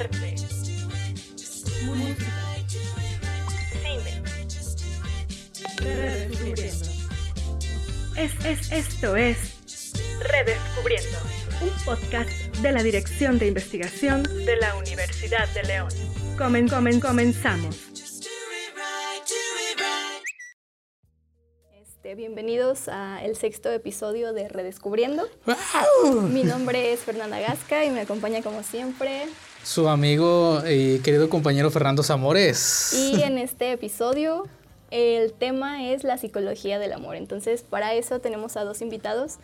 [0.00, 0.34] arte,
[1.84, 2.24] música,
[3.82, 4.22] cine.
[5.76, 6.86] Redescubriendo.
[8.16, 9.36] Es, es, esto es
[10.20, 11.18] Redescubriendo,
[11.60, 12.30] un podcast
[12.62, 15.90] de la Dirección de Investigación de la Universidad de León.
[16.38, 17.76] Comen, comen, comenzamos.
[21.82, 25.28] Este, bienvenidos al sexto episodio de Redescubriendo.
[26.30, 29.26] Mi nombre es Fernanda Gasca y me acompaña como siempre.
[29.62, 32.92] Su amigo y querido compañero Fernando Zamores.
[32.94, 34.46] Y en este episodio
[34.90, 37.16] el tema es la psicología del amor.
[37.16, 39.36] Entonces, para eso tenemos a dos invitados,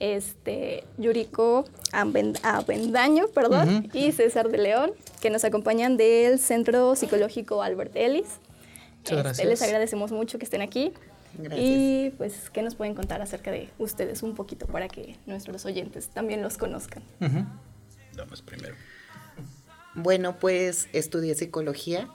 [0.00, 7.94] este Yuriko Avendaño, perdón, y César de León, que nos acompañan del Centro Psicológico Albert
[7.94, 8.24] Ellis.
[8.98, 9.46] Muchas Este, gracias.
[9.48, 10.92] les agradecemos mucho que estén aquí.
[11.34, 11.60] Gracias.
[11.62, 16.08] Y pues, ¿qué nos pueden contar acerca de ustedes un poquito para que nuestros oyentes
[16.08, 17.04] también los conozcan?
[17.20, 17.44] Ujú.
[18.16, 18.74] Damas primero.
[20.00, 22.08] Bueno, pues estudié psicología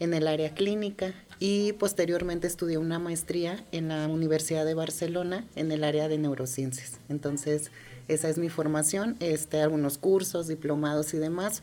[0.00, 5.72] en el área clínica y posteriormente estudié una maestría en la Universidad de Barcelona en
[5.72, 6.98] el área de neurociencias.
[7.08, 7.70] Entonces,
[8.06, 11.62] esa es mi formación, este, algunos cursos, diplomados y demás.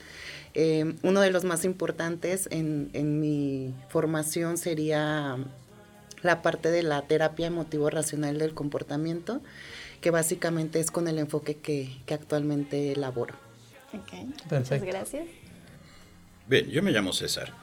[0.55, 5.37] Eh, uno de los más importantes en, en mi formación sería
[6.23, 9.39] la parte de la terapia emotivo-racional del comportamiento,
[10.01, 13.35] que básicamente es con el enfoque que, que actualmente elaboro.
[13.93, 14.13] Ok,
[14.51, 15.27] Muchas gracias.
[16.49, 17.53] Bien, yo me llamo César.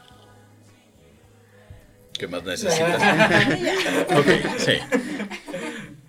[2.17, 3.03] ¿Qué más necesitas?
[4.17, 4.79] ok, sí.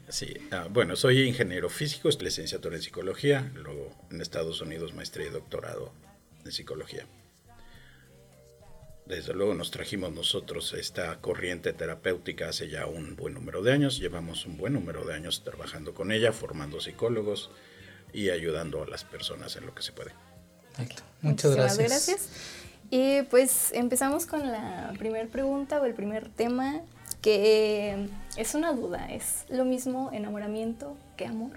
[0.08, 5.26] Sí, ah, bueno, soy ingeniero físico, es licenciatura en psicología, luego en Estados Unidos maestría
[5.26, 5.92] y doctorado
[6.46, 7.08] en psicología.
[9.08, 13.98] Desde luego nos trajimos nosotros esta corriente terapéutica hace ya un buen número de años,
[13.98, 17.50] llevamos un buen número de años trabajando con ella, formando psicólogos
[18.14, 20.12] y ayudando a las personas en lo que se puede.
[20.76, 21.02] Perfecto.
[21.22, 22.30] Muchas Muchísimas gracias.
[22.90, 26.82] Y pues empezamos con la primera pregunta o el primer tema,
[27.22, 29.12] que eh, es una duda.
[29.12, 31.52] ¿Es lo mismo enamoramiento que amor?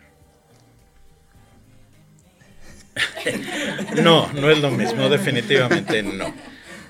[4.02, 6.34] No, no es lo mismo, definitivamente no.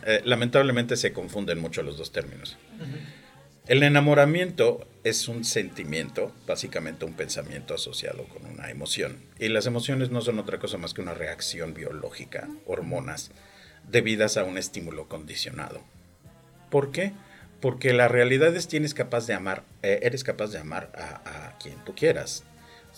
[0.06, 2.56] Eh, lamentablemente se confunden mucho los dos términos.
[3.66, 9.22] El enamoramiento es un sentimiento, básicamente un pensamiento asociado con una emoción.
[9.38, 13.30] Y las emociones no son otra cosa más que una reacción biológica, hormonas,
[13.90, 15.82] debidas a un estímulo condicionado.
[16.70, 17.12] ¿Por qué?
[17.60, 21.58] Porque la realidad es tienes capaz de amar, eh, eres capaz de amar a, a
[21.58, 22.44] quien tú quieras.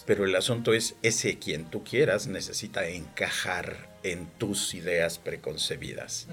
[0.07, 6.29] Pero el asunto es ese quien tú quieras necesita encajar en tus ideas preconcebidas.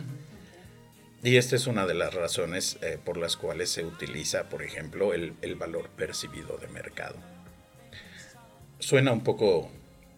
[1.21, 5.13] Y esta es una de las razones eh, por las cuales se utiliza, por ejemplo,
[5.13, 7.15] el, el valor percibido de mercado.
[8.79, 9.69] Suena un poco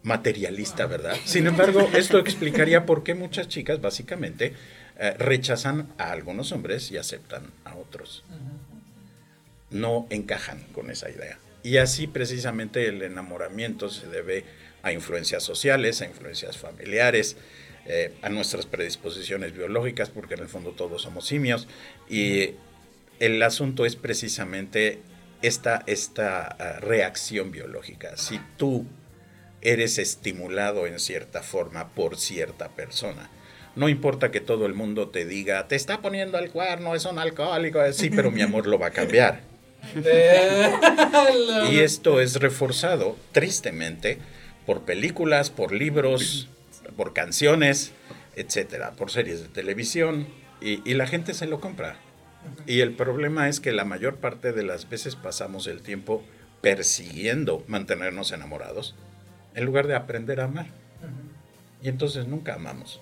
[0.04, 1.16] materialista, ¿verdad?
[1.26, 4.54] Sin embargo, esto explicaría por qué muchas chicas básicamente
[5.00, 8.24] eh, rechazan a algunos hombres y aceptan a otros.
[9.70, 11.40] No encajan con esa idea.
[11.64, 14.44] Y así precisamente el enamoramiento se debe
[14.84, 17.38] a influencias sociales, a influencias familiares,
[17.86, 21.68] eh, a nuestras predisposiciones biológicas, porque en el fondo todos somos simios.
[22.10, 22.56] Y
[23.20, 25.00] el asunto es precisamente
[25.44, 28.18] esta, esta ah, reacción biológica.
[28.18, 28.86] Si tú
[29.62, 33.30] eres estimulado en cierta forma por cierta persona,
[33.76, 37.20] no importa que todo el mundo te diga, te está poniendo el cuerno, es un
[37.20, 39.42] alcohólico, sí, pero mi amor lo va a cambiar.
[41.72, 44.20] Y esto es reforzado, tristemente,
[44.66, 46.50] por películas, por libros,
[46.96, 47.92] por canciones,
[48.36, 50.28] etcétera, por series de televisión,
[50.62, 51.98] y, y la gente se lo compra.
[52.68, 56.24] Y el problema es que la mayor parte de las veces pasamos el tiempo
[56.62, 58.96] persiguiendo mantenernos enamorados,
[59.56, 60.68] en lugar de aprender a amar.
[61.82, 63.02] Y entonces nunca amamos.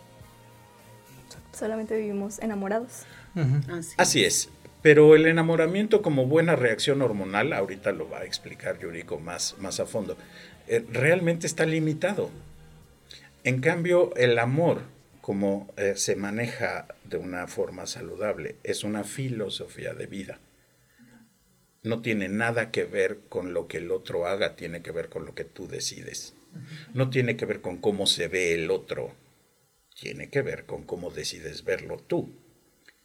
[1.52, 3.06] Solamente vivimos enamorados.
[3.98, 4.50] Así es.
[4.82, 9.82] Pero el enamoramiento como buena reacción hormonal, ahorita lo va a explicar Yuriko más, más
[9.82, 10.16] a fondo,
[10.68, 12.30] eh, realmente está limitado.
[13.44, 14.84] En cambio, el amor,
[15.20, 20.40] como eh, se maneja de una forma saludable, es una filosofía de vida.
[21.84, 25.26] No tiene nada que ver con lo que el otro haga, tiene que ver con
[25.26, 26.36] lo que tú decides.
[26.94, 29.14] No tiene que ver con cómo se ve el otro,
[30.00, 32.34] tiene que ver con cómo decides verlo tú.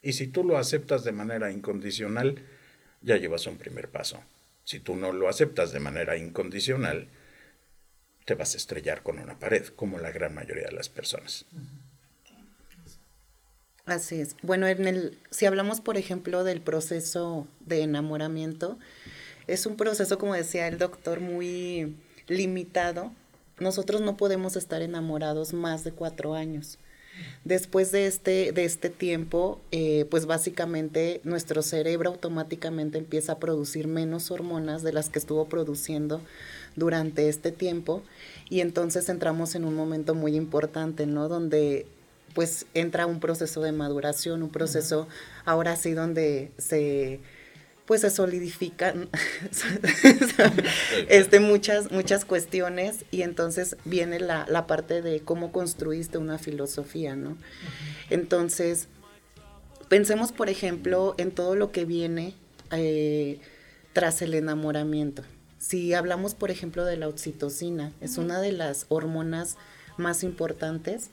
[0.02, 2.44] Y si tú lo aceptas de manera incondicional,
[3.00, 4.22] ya llevas un primer paso.
[4.64, 7.08] Si tú no lo aceptas de manera incondicional,
[8.24, 11.44] te vas a estrellar con una pared, como la gran mayoría de las personas.
[13.84, 14.36] Así es.
[14.42, 18.78] Bueno, en el, si hablamos, por ejemplo, del proceso de enamoramiento,
[19.46, 21.94] es un proceso, como decía el doctor, muy
[22.26, 23.12] limitado.
[23.58, 26.78] Nosotros no podemos estar enamorados más de cuatro años.
[27.44, 33.86] Después de este, de este tiempo, eh, pues básicamente nuestro cerebro automáticamente empieza a producir
[33.86, 36.20] menos hormonas de las que estuvo produciendo
[36.74, 38.02] durante este tiempo
[38.48, 41.28] y entonces entramos en un momento muy importante, ¿no?
[41.28, 41.86] Donde
[42.34, 45.06] pues entra un proceso de maduración, un proceso
[45.44, 47.20] ahora sí donde se
[47.86, 49.08] pues se solidifican
[51.08, 57.14] este, muchas, muchas cuestiones y entonces viene la, la, parte de cómo construiste una filosofía,
[57.14, 57.36] ¿no?
[58.08, 58.88] Entonces,
[59.88, 62.34] pensemos, por ejemplo, en todo lo que viene
[62.70, 63.40] eh,
[63.92, 65.22] tras el enamoramiento.
[65.58, 69.56] Si hablamos, por ejemplo, de la oxitocina, es una de las hormonas
[69.96, 71.10] más importantes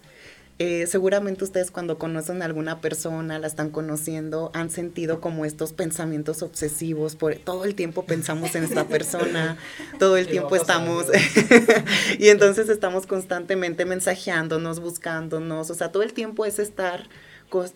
[0.63, 5.73] eh, seguramente ustedes cuando conocen a alguna persona, la están conociendo, han sentido como estos
[5.73, 9.57] pensamientos obsesivos, por todo el tiempo pensamos en esta persona,
[9.97, 11.07] todo el tiempo estamos,
[12.19, 17.09] y entonces estamos constantemente mensajeándonos, buscándonos, o sea, todo el tiempo es estar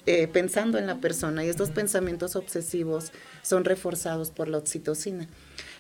[0.06, 3.12] eh, pensando en la persona y estos pensamientos obsesivos
[3.42, 5.28] son reforzados por la oxitocina.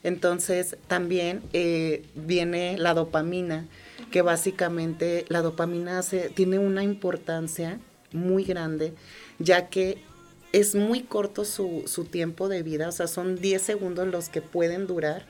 [0.01, 3.67] Entonces también eh, viene la dopamina,
[4.11, 6.01] que básicamente la dopamina
[6.33, 7.79] tiene una importancia
[8.11, 8.93] muy grande,
[9.39, 10.01] ya que
[10.51, 14.41] es muy corto su, su, tiempo de vida, o sea, son 10 segundos los que
[14.41, 15.25] pueden durar,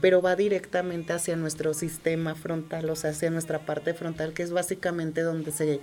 [0.00, 4.52] pero va directamente hacia nuestro sistema frontal, o sea, hacia nuestra parte frontal, que es
[4.52, 5.80] básicamente donde se,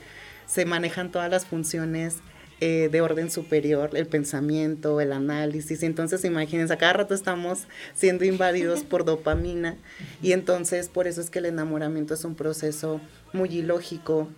[0.48, 2.18] se manejan todas las funciones
[2.60, 5.84] eh, de orden superior, el pensamiento, el análisis.
[5.84, 9.78] Entonces, imagínense, a cada rato estamos siendo invadidos por dopamina
[10.22, 13.00] y entonces por eso es que el enamoramiento es un proceso
[13.34, 14.30] muy ilógico,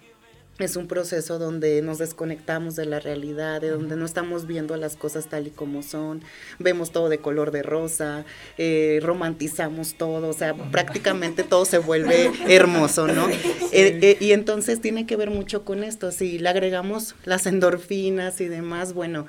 [0.59, 4.95] es un proceso donde nos desconectamos de la realidad, de donde no estamos viendo las
[4.95, 6.21] cosas tal y como son,
[6.59, 8.25] vemos todo de color de rosa,
[8.57, 13.29] eh, romantizamos todo, o sea, prácticamente todo se vuelve hermoso, ¿no?
[13.29, 18.41] Eh, eh, y entonces tiene que ver mucho con esto, si le agregamos las endorfinas
[18.41, 19.27] y demás, bueno,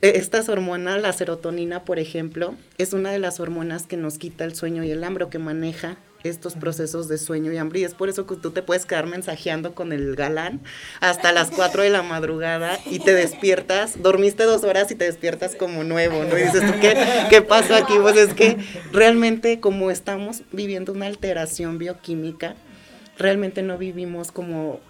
[0.00, 4.54] estas hormonas, la serotonina, por ejemplo, es una de las hormonas que nos quita el
[4.54, 7.80] sueño y el hambre, que maneja estos procesos de sueño y hambre.
[7.80, 10.60] Y es por eso que tú te puedes quedar mensajeando con el galán
[11.00, 15.54] hasta las 4 de la madrugada y te despiertas, dormiste dos horas y te despiertas
[15.54, 16.38] como nuevo, ¿no?
[16.38, 16.96] Y dices, ¿tú qué,
[17.30, 17.94] qué pasó aquí?
[18.00, 18.56] Pues es que
[18.92, 22.54] realmente como estamos viviendo una alteración bioquímica,
[23.18, 24.80] realmente no vivimos como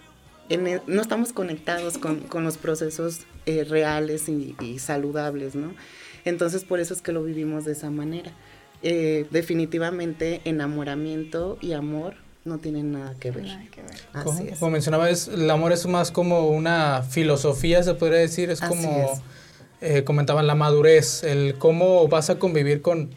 [0.49, 5.73] en no estamos conectados con, con los procesos eh, reales y, y, saludables, ¿no?
[6.25, 8.31] Entonces por eso es que lo vivimos de esa manera.
[8.85, 13.47] Eh, definitivamente enamoramiento y amor no tienen nada que ver.
[14.59, 19.21] como, mencionaba, es, el amor es más como una filosofía, se podría decir, es como
[19.79, 23.11] eh, comentaban la madurez, el cómo vas a convivir con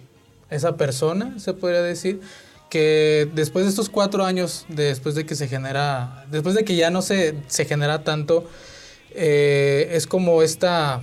[0.50, 2.20] esa persona, se podría decir,
[2.70, 6.90] que después de estos cuatro años, después de que se genera, después de que ya
[6.90, 8.48] no se, se genera tanto,
[9.10, 11.02] eh, es como esta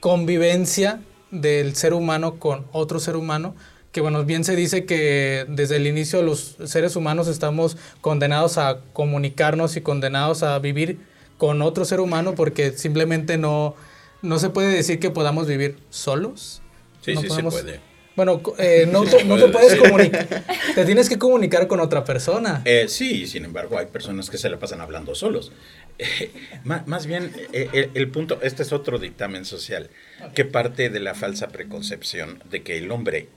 [0.00, 1.00] convivencia
[1.30, 3.54] del ser humano con otro ser humano,
[3.92, 8.80] que bueno, bien se dice que desde el inicio los seres humanos estamos condenados a
[8.94, 10.98] comunicarnos y condenados a vivir
[11.36, 13.76] con otro ser humano porque simplemente no,
[14.22, 16.62] no se puede decir que podamos vivir solos.
[17.02, 17.80] Sí, sí se puede.
[18.14, 20.44] Bueno, eh, no, no te puedes comunicar,
[20.74, 22.62] te tienes que comunicar con otra persona.
[22.64, 25.52] Eh, sí, sin embargo, hay personas que se la pasan hablando solos.
[26.64, 29.90] más, bien, eh, el, punto, este es otro dictamen social,
[30.34, 33.28] que parte de la falsa preconcepción de que el hombre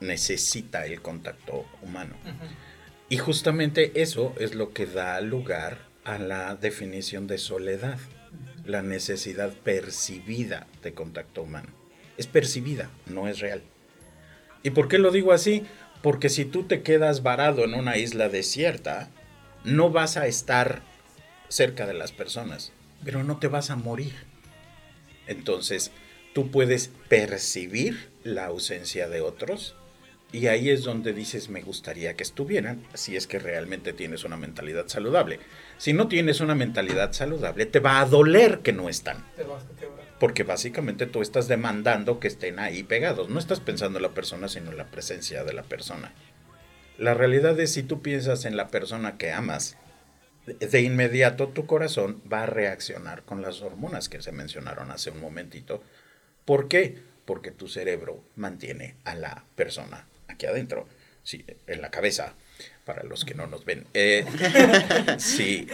[0.00, 2.14] necesita el contacto humano.
[3.08, 7.98] Y justamente eso es lo que da lugar a la definición de soledad,
[8.64, 11.68] la necesidad percibida de contacto humano.
[12.16, 13.62] Es percibida, no es real.
[14.62, 15.64] ¿Y por qué lo digo así?
[16.02, 19.10] Porque si tú te quedas varado en una isla desierta,
[19.64, 20.82] no vas a estar
[21.48, 22.72] cerca de las personas,
[23.04, 24.14] pero no te vas a morir.
[25.26, 25.90] Entonces,
[26.34, 29.76] tú puedes percibir la ausencia de otros,
[30.32, 34.36] y ahí es donde dices, me gustaría que estuvieran, si es que realmente tienes una
[34.36, 35.38] mentalidad saludable.
[35.78, 39.24] Si no tienes una mentalidad saludable, te va a doler que no están.
[40.18, 43.28] Porque básicamente tú estás demandando que estén ahí pegados.
[43.28, 46.12] No estás pensando en la persona, sino en la presencia de la persona.
[46.98, 49.76] La realidad es, si tú piensas en la persona que amas,
[50.46, 55.20] de inmediato tu corazón va a reaccionar con las hormonas que se mencionaron hace un
[55.20, 55.82] momentito.
[56.44, 56.98] ¿Por qué?
[57.24, 60.86] Porque tu cerebro mantiene a la persona aquí adentro,
[61.22, 62.34] sí, en la cabeza,
[62.84, 63.86] para los que no nos ven.
[63.94, 64.24] Eh,
[65.18, 65.66] si,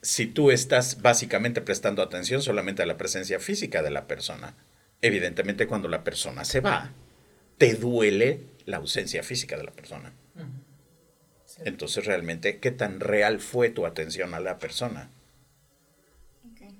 [0.00, 4.54] si tú estás básicamente prestando atención solamente a la presencia física de la persona,
[5.00, 6.92] evidentemente cuando la persona se va,
[7.58, 10.12] te duele la ausencia física de la persona.
[11.64, 15.10] Entonces realmente, ¿qué tan real fue tu atención a la persona?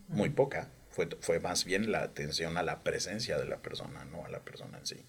[0.08, 0.68] muy poca.
[0.90, 4.40] Fue, fue más bien la atención a la presencia de la persona, no a la
[4.40, 5.04] persona en sí.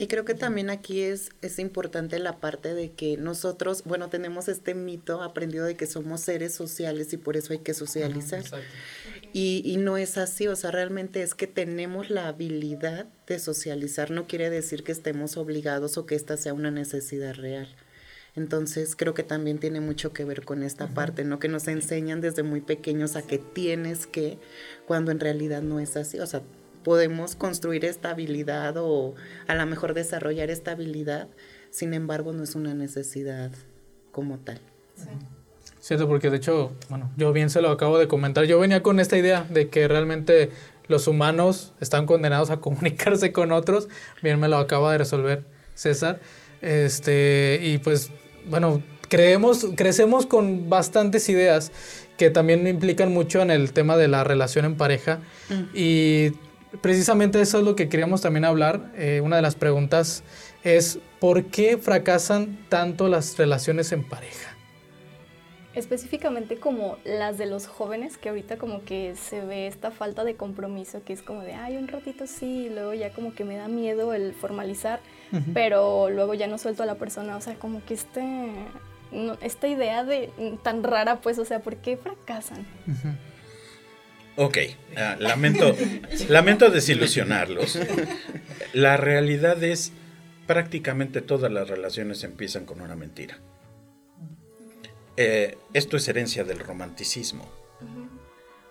[0.00, 4.48] Y creo que también aquí es, es importante la parte de que nosotros, bueno, tenemos
[4.48, 8.42] este mito aprendido de que somos seres sociales y por eso hay que socializar.
[9.34, 14.10] y, y no es así, o sea, realmente es que tenemos la habilidad de socializar,
[14.10, 17.68] no quiere decir que estemos obligados o que esta sea una necesidad real.
[18.36, 21.38] Entonces creo que también tiene mucho que ver con esta parte, ¿no?
[21.38, 24.38] Que nos enseñan desde muy pequeños a que tienes que,
[24.86, 26.20] cuando en realidad no es así.
[26.20, 26.40] O sea,
[26.84, 29.14] podemos construir estabilidad o
[29.46, 31.28] a lo mejor desarrollar estabilidad,
[31.70, 33.52] sin embargo no es una necesidad
[34.12, 34.60] como tal.
[34.96, 35.08] Sí.
[35.80, 39.00] Cierto, porque de hecho, bueno, yo bien se lo acabo de comentar, yo venía con
[39.00, 40.50] esta idea de que realmente
[40.88, 43.88] los humanos están condenados a comunicarse con otros,
[44.22, 45.44] bien me lo acaba de resolver
[45.74, 46.20] César,
[46.60, 48.10] este, y pues,
[48.46, 51.72] bueno, creemos, crecemos con bastantes ideas
[52.18, 55.62] que también implican mucho en el tema de la relación en pareja mm.
[55.74, 56.32] y
[56.80, 58.92] precisamente eso es lo que queríamos también hablar.
[58.96, 60.22] Eh, una de las preguntas
[60.62, 64.56] es, ¿por qué fracasan tanto las relaciones en pareja?
[65.72, 70.34] Específicamente como las de los jóvenes, que ahorita como que se ve esta falta de
[70.34, 73.56] compromiso, que es como de, ay, un ratito sí, y luego ya como que me
[73.56, 74.98] da miedo el formalizar,
[75.54, 78.50] pero luego ya no suelto a la persona, o sea, como que este,
[79.42, 80.30] esta idea de
[80.64, 82.66] tan rara, pues, o sea, ¿por qué fracasan?
[84.42, 84.56] Ok,
[84.96, 85.76] ah, lamento,
[86.30, 87.78] lamento desilusionarlos.
[88.72, 89.92] La realidad es,
[90.46, 93.36] prácticamente todas las relaciones empiezan con una mentira.
[95.18, 97.52] Eh, esto es herencia del romanticismo.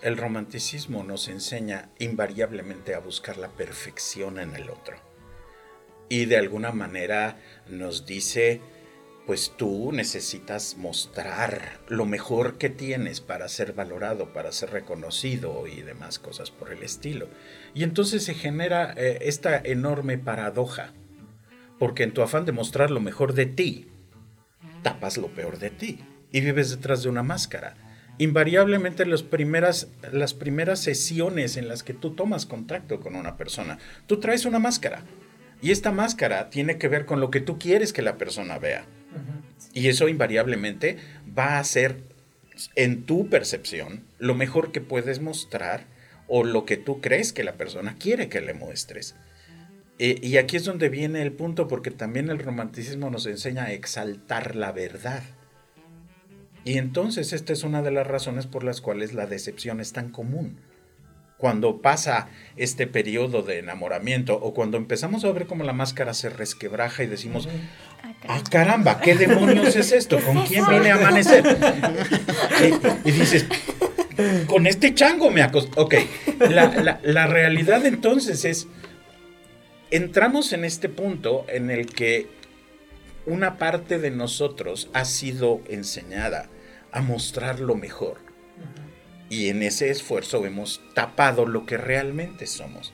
[0.01, 4.97] El romanticismo nos enseña invariablemente a buscar la perfección en el otro.
[6.09, 8.59] Y de alguna manera nos dice,
[9.29, 15.83] pues tú necesitas mostrar lo mejor que tienes para ser valorado, para ser reconocido y
[15.83, 17.27] demás cosas por el estilo.
[17.75, 20.93] Y entonces se genera eh, esta enorme paradoja,
[21.77, 23.91] porque en tu afán de mostrar lo mejor de ti,
[24.81, 25.99] tapas lo peor de ti
[26.31, 27.75] y vives detrás de una máscara.
[28.17, 33.77] Invariablemente las primeras, las primeras sesiones en las que tú tomas contacto con una persona,
[34.07, 35.03] tú traes una máscara.
[35.61, 38.87] Y esta máscara tiene que ver con lo que tú quieres que la persona vea.
[39.73, 40.97] Y eso invariablemente
[41.37, 42.01] va a ser
[42.75, 45.85] en tu percepción lo mejor que puedes mostrar
[46.27, 49.15] o lo que tú crees que la persona quiere que le muestres.
[49.97, 54.55] Y aquí es donde viene el punto, porque también el romanticismo nos enseña a exaltar
[54.55, 55.23] la verdad.
[56.63, 60.09] Y entonces esta es una de las razones por las cuales la decepción es tan
[60.09, 60.59] común
[61.39, 66.29] cuando pasa este periodo de enamoramiento o cuando empezamos a ver cómo la máscara se
[66.29, 67.47] resquebraja y decimos,
[68.27, 70.19] ah caramba, ¿qué demonios es esto?
[70.19, 71.43] ¿Con quién vine a amanecer?
[73.05, 73.45] y, dices,
[74.47, 75.79] con este chango me acosté.
[75.79, 75.95] Ok,
[76.49, 78.67] la, la realidad entonces es,
[79.91, 82.27] entramos en este punto en el que
[83.25, 86.49] una parte de nosotros ha sido enseñada
[86.91, 88.29] a mostrar lo mejor
[89.29, 92.93] y en ese esfuerzo hemos tapado lo que realmente somos.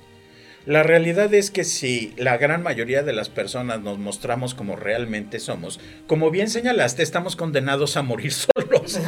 [0.66, 5.40] La realidad es que si la gran mayoría de las personas nos mostramos como realmente
[5.40, 9.00] somos, como bien señalaste, estamos condenados a morir solos.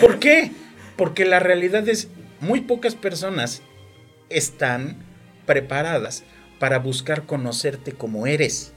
[0.00, 0.50] ¿Por qué?
[0.96, 2.08] Porque la realidad es
[2.40, 3.62] muy pocas personas
[4.28, 4.96] están
[5.46, 6.24] preparadas
[6.58, 8.72] para buscar conocerte como eres.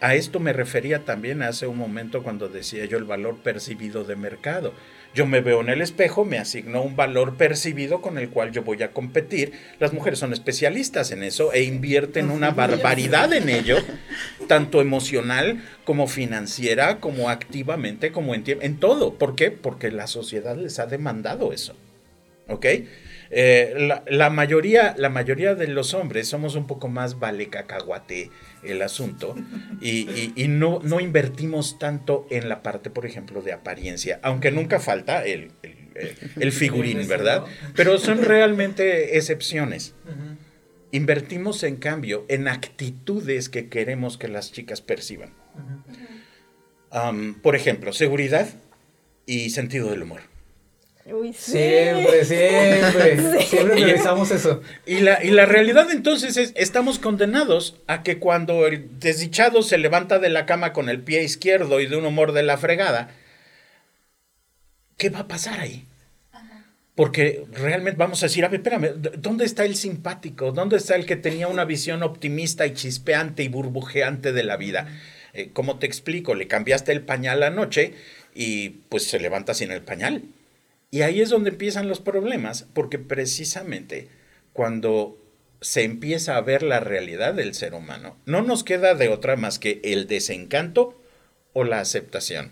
[0.00, 4.16] A esto me refería también hace un momento cuando decía yo el valor percibido de
[4.16, 4.72] mercado.
[5.12, 8.62] Yo me veo en el espejo, me asigno un valor percibido con el cual yo
[8.62, 9.52] voy a competir.
[9.80, 13.76] Las mujeres son especialistas en eso e invierten una barbaridad en ello,
[14.46, 19.14] tanto emocional como financiera, como activamente, como en, en todo.
[19.14, 19.50] ¿Por qué?
[19.50, 21.74] Porque la sociedad les ha demandado eso.
[22.46, 22.66] ¿Ok?
[23.32, 28.30] Eh, la, mayoría, la mayoría de los hombres somos un poco más vale cacahuate
[28.64, 29.36] el asunto
[29.80, 35.24] y, no, no invertimos tanto en la parte, por ejemplo, de apariencia, aunque nunca falta
[35.24, 35.52] el,
[36.36, 37.44] el, figurín, ¿verdad?
[37.76, 39.94] Pero son realmente excepciones.
[40.90, 45.32] Invertimos, en cambio, en actitudes que queremos que las chicas perciban.
[47.42, 48.48] por ejemplo, seguridad
[49.24, 50.29] y sentido del humor.
[51.32, 54.60] Siempre, siempre, siempre realizamos eso.
[54.86, 59.78] Y la, y la realidad entonces es, estamos condenados a que cuando el desdichado se
[59.78, 63.10] levanta de la cama con el pie izquierdo y de un humor de la fregada,
[64.98, 65.86] ¿qué va a pasar ahí?
[66.94, 70.52] Porque realmente vamos a decir, a ver, espérame, ¿dónde está el simpático?
[70.52, 74.86] ¿Dónde está el que tenía una visión optimista y chispeante y burbujeante de la vida?
[75.32, 76.34] Eh, ¿Cómo te explico?
[76.34, 77.94] Le cambiaste el pañal anoche
[78.34, 80.24] y pues se levanta sin el pañal.
[80.90, 84.08] Y ahí es donde empiezan los problemas, porque precisamente
[84.52, 85.18] cuando
[85.60, 89.58] se empieza a ver la realidad del ser humano, no nos queda de otra más
[89.58, 91.00] que el desencanto
[91.52, 92.50] o la aceptación.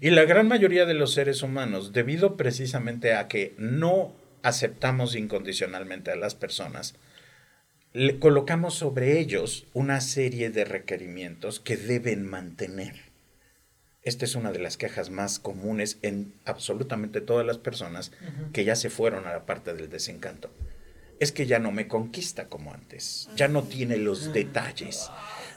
[0.00, 6.10] Y la gran mayoría de los seres humanos, debido precisamente a que no aceptamos incondicionalmente
[6.10, 6.94] a las personas,
[7.94, 13.05] le colocamos sobre ellos una serie de requerimientos que deben mantener.
[14.06, 18.12] Esta es una de las quejas más comunes en absolutamente todas las personas
[18.52, 20.48] que ya se fueron a la parte del desencanto.
[21.18, 25.10] Es que ya no me conquista como antes, ya no tiene los detalles,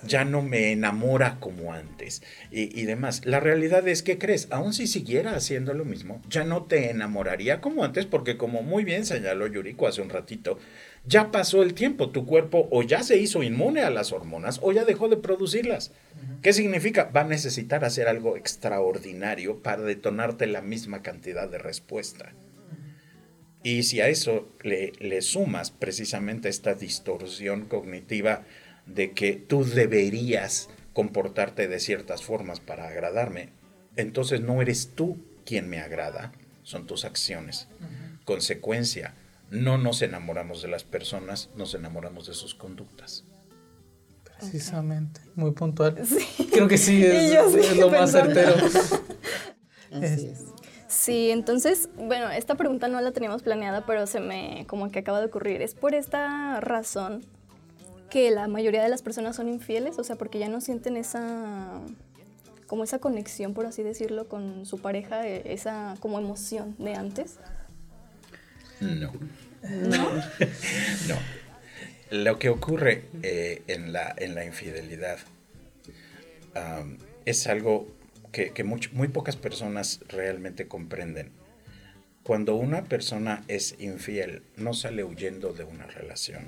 [0.03, 3.23] ya no me enamora como antes y, demás.
[3.23, 7.61] La realidad es que crees, aun si siguiera haciendo lo mismo, ya no te enamoraría
[7.61, 10.57] como antes porque como muy bien señaló Yuriko hace un ratito,
[11.05, 14.71] ya pasó el tiempo, tu cuerpo o ya se hizo inmune a las hormonas o
[14.71, 15.91] ya dejó de producirlas.
[16.41, 17.05] ¿Qué significa?
[17.15, 22.33] Va a necesitar hacer algo extraordinario para detonarte la misma cantidad de respuesta.
[23.63, 28.43] Y si a eso le, le sumas precisamente esta distorsión cognitiva
[28.85, 33.49] de que tú deberías comportarte de ciertas formas para agradarme,
[33.95, 36.31] entonces no eres tú quien me agrada,
[36.63, 37.67] son tus acciones.
[38.23, 39.15] Consecuencia,
[39.51, 43.25] no nos enamoramos de las personas, nos enamoramos de sus conductas.
[44.23, 45.97] Precisamente, muy puntual.
[46.51, 48.53] Creo que sí es, lo más certero.
[50.87, 55.19] Sí, entonces, bueno, esta pregunta no la teníamos planeada, pero se me como que acaba
[55.19, 55.61] de ocurrir.
[55.61, 57.23] Es por esta razón
[58.09, 61.79] que la mayoría de las personas son infieles, o sea, porque ya no sienten esa
[62.65, 67.39] como esa conexión, por así decirlo, con su pareja, e, esa como emoción de antes.
[68.81, 69.11] No.
[69.63, 70.11] No.
[71.07, 71.15] no.
[72.11, 75.19] Lo que ocurre eh, en, la, en la infidelidad
[77.25, 77.87] es algo
[78.31, 81.31] que, que muy pocas personas realmente comprenden.
[82.23, 86.47] Cuando una persona es infiel, no sale huyendo de una relación,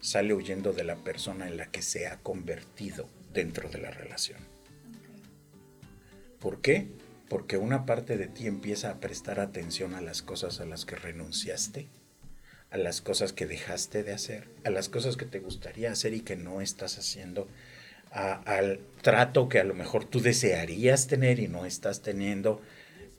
[0.00, 4.38] sale huyendo de la persona en la que se ha convertido dentro de la relación.
[6.38, 6.86] ¿Por qué?
[7.30, 10.96] Porque una parte de ti empieza a prestar atención a las cosas a las que
[10.96, 11.88] renunciaste
[12.70, 16.20] a las cosas que dejaste de hacer, a las cosas que te gustaría hacer y
[16.20, 17.48] que no estás haciendo,
[18.12, 22.60] al trato que a lo mejor tú desearías tener y no estás teniendo,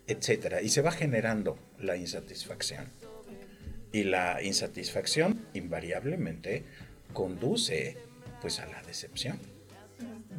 [0.07, 0.61] etcétera.
[0.61, 2.87] Y se va generando la insatisfacción.
[3.93, 6.63] Y la insatisfacción invariablemente
[7.13, 7.97] conduce
[8.41, 9.37] pues a la decepción.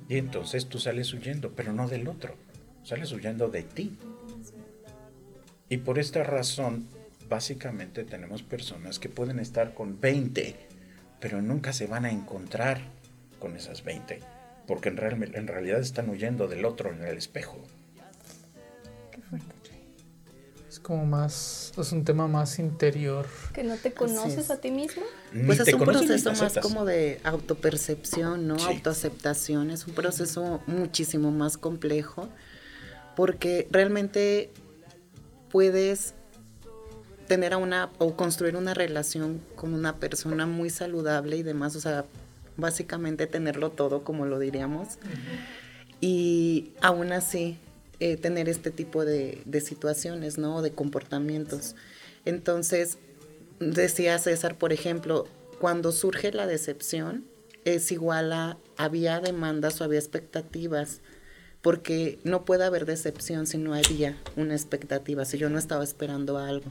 [0.09, 2.35] Y entonces tú sales huyendo, pero no del otro,
[2.85, 3.97] sales huyendo de ti.
[5.69, 6.87] Y por esta razón
[7.29, 10.55] básicamente tenemos personas que pueden estar con 20,
[11.19, 12.83] pero nunca se van a encontrar
[13.39, 14.21] con esas 20,
[14.67, 14.99] porque en,
[15.35, 17.59] en realidad están huyendo del otro en el espejo.
[19.11, 19.53] Qué fuerte.
[20.69, 23.27] Es como más, es un tema más interior.
[23.55, 25.03] Que no te conoces a ti mismo.
[25.47, 28.57] Pues es un proceso más como de autopercepción, ¿no?
[28.57, 29.71] Autoaceptación.
[29.71, 32.29] Es un proceso muchísimo más complejo
[33.17, 34.51] porque realmente
[35.51, 36.15] puedes
[37.29, 41.81] tener a una o construir una relación con una persona muy saludable y demás, o
[41.81, 42.05] sea,
[42.57, 44.99] básicamente tenerlo todo, como lo diríamos,
[46.01, 47.59] y aún así
[48.01, 50.61] eh, tener este tipo de, de situaciones, ¿no?
[50.61, 51.77] De comportamientos.
[52.25, 52.99] Entonces,
[53.61, 55.27] decía César, por ejemplo,
[55.61, 57.25] cuando surge la decepción,
[57.65, 61.01] es igual a había demandas o había expectativas
[61.63, 66.39] porque no puede haber decepción si no había una expectativa, si yo no estaba esperando
[66.39, 66.71] algo.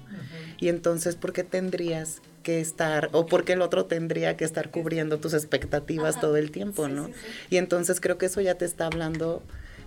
[0.60, 4.69] Y entonces, ¿por qué tendrías que estar, o por qué el otro tendría que estar
[4.69, 7.10] cubriendo tus expectativas todo el tiempo, ¿no?
[7.49, 9.43] Y entonces creo que eso ya te está hablando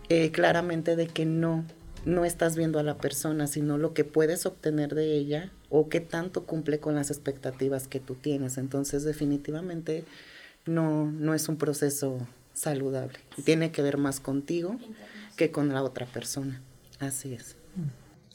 [0.09, 1.65] eh, claramente de que no,
[2.05, 6.01] no estás viendo a la persona, sino lo que puedes obtener de ella o qué
[6.01, 8.57] tanto cumple con las expectativas que tú tienes.
[8.57, 10.05] Entonces, definitivamente
[10.65, 12.19] no, no es un proceso
[12.55, 13.19] saludable.
[13.37, 14.77] Y tiene que ver más contigo
[15.37, 16.63] que con la otra persona.
[17.01, 17.57] Así es.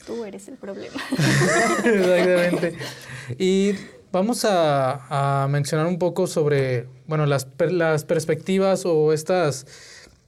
[0.05, 1.01] Tú eres el problema.
[1.83, 2.77] Exactamente.
[3.37, 3.73] Y
[4.11, 9.67] vamos a, mencionar un poco sobre, bueno, las, las perspectivas o estas,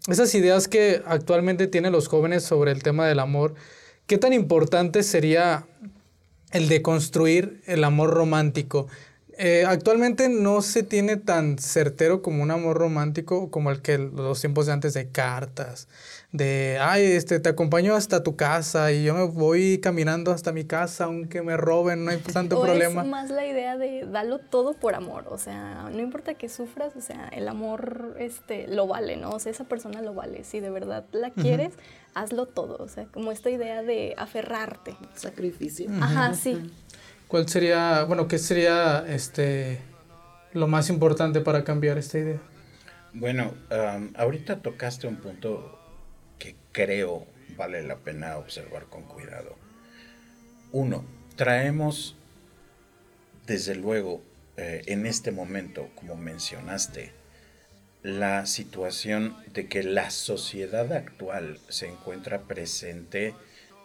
[0.08, 3.56] estas ideas que actualmente tienen los jóvenes sobre el tema del amor.
[4.06, 5.66] ¿Qué tan importante sería
[6.52, 8.88] el de construir el amor romántico?
[9.44, 14.40] Eh, actualmente no se tiene tan certero como un amor romántico como el que los
[14.40, 15.88] tiempos de antes de cartas,
[16.32, 20.64] de, ay, este, te acompaño hasta tu casa y yo me voy caminando hasta mi
[20.66, 23.02] casa aunque me roben, no hay tanto o problema.
[23.02, 26.96] Es más la idea de darlo todo por amor, o sea, no importa que sufras,
[26.96, 29.32] o sea, el amor este, lo vale, ¿no?
[29.32, 31.74] O sea, esa persona lo vale, si de verdad la quieres,
[32.14, 34.96] hazlo todo, o sea, como esta idea de aferrarte.
[35.16, 35.90] Sacrificio.
[36.00, 36.72] Ajá, sí.
[37.32, 39.80] ¿Cuál sería, bueno, qué sería este
[40.52, 42.42] lo más importante para cambiar esta idea?
[43.14, 43.54] Bueno,
[44.16, 45.80] ahorita tocaste un punto
[46.38, 49.56] que creo vale la pena observar con cuidado.
[50.74, 51.06] Uno,
[51.38, 52.18] traemos,
[53.48, 54.22] desde luego,
[54.58, 57.14] eh, en este momento, como mencionaste,
[58.04, 63.36] la situación de que la sociedad actual se encuentra presente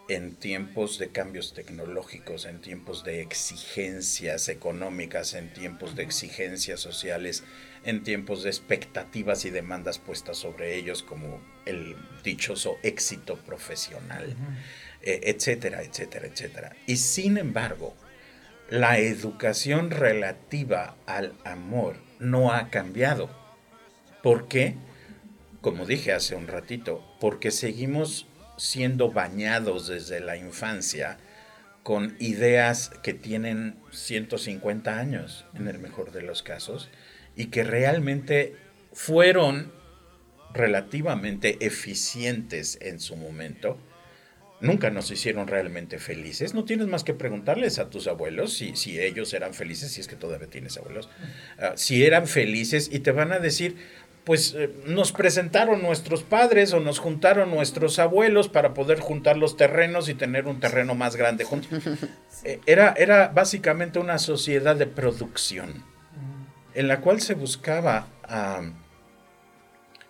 [0.09, 7.43] en tiempos de cambios tecnológicos, en tiempos de exigencias económicas, en tiempos de exigencias sociales,
[7.83, 14.35] en tiempos de expectativas y demandas puestas sobre ellos, como el dichoso éxito profesional,
[15.01, 16.75] eh, etcétera, etcétera, etcétera.
[16.85, 17.93] Y sin embargo,
[18.69, 23.29] la educación relativa al amor no ha cambiado.
[24.23, 24.75] ¿Por qué?
[25.61, 28.25] Como dije hace un ratito, porque seguimos
[28.57, 31.17] siendo bañados desde la infancia
[31.83, 36.89] con ideas que tienen 150 años, en el mejor de los casos,
[37.35, 38.55] y que realmente
[38.91, 39.71] fueron
[40.53, 43.77] relativamente eficientes en su momento,
[44.59, 46.53] nunca nos hicieron realmente felices.
[46.53, 50.07] No tienes más que preguntarles a tus abuelos si, si ellos eran felices, si es
[50.07, 51.09] que todavía tienes abuelos,
[51.59, 53.77] ah, si eran felices y te van a decir,
[54.27, 59.55] pues eh, nos presentaron nuestros padres o nos juntaron nuestros abuelos para poder juntar los
[59.55, 61.71] terrenos y tener un terreno más grande juntos.
[62.43, 65.83] Eh, era, era básicamente una sociedad de producción
[66.75, 68.07] en la cual se buscaba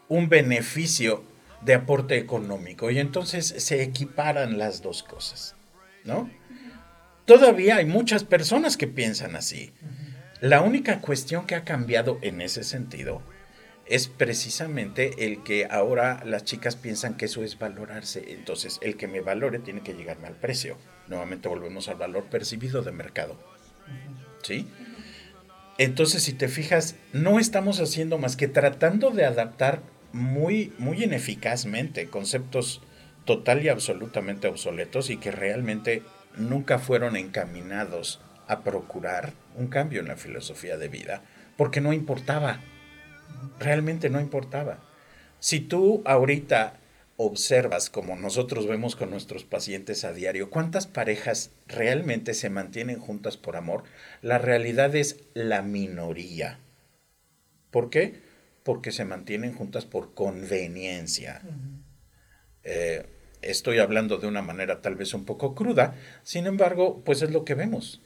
[0.10, 1.24] un beneficio
[1.62, 5.56] de aporte económico y entonces se equiparan las dos cosas,
[6.04, 6.30] ¿no?
[7.24, 9.72] Todavía hay muchas personas que piensan así.
[10.42, 13.22] La única cuestión que ha cambiado en ese sentido
[13.90, 18.34] es precisamente el que ahora las chicas piensan que eso es valorarse.
[18.34, 20.78] Entonces, el que me valore tiene que llegarme al precio.
[21.08, 23.38] Nuevamente volvemos al valor percibido de mercado.
[24.44, 24.68] ¿Sí?
[25.78, 32.08] Entonces, si te fijas, no estamos haciendo más que tratando de adaptar muy, muy ineficazmente
[32.08, 32.82] conceptos
[33.26, 36.02] total y absolutamente obsoletos y que realmente
[36.36, 41.24] nunca fueron encaminados a procurar un cambio en la filosofía de vida,
[41.58, 42.62] porque no importaba
[43.60, 44.80] realmente no importaba.
[45.40, 46.80] Si tú ahorita
[47.18, 53.38] observas, como nosotros vemos con nuestros pacientes a diario, cuántas parejas realmente se mantienen juntas
[53.38, 53.84] por amor,
[54.22, 56.60] la realidad es la minoría.
[57.72, 58.22] ¿Por qué?
[58.64, 61.42] Porque se mantienen juntas por conveniencia.
[62.64, 63.06] Eh,
[63.42, 67.46] estoy hablando de una manera tal vez un poco cruda, sin embargo, pues es lo
[67.46, 68.02] que vemos.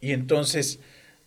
[0.00, 0.80] Y entonces,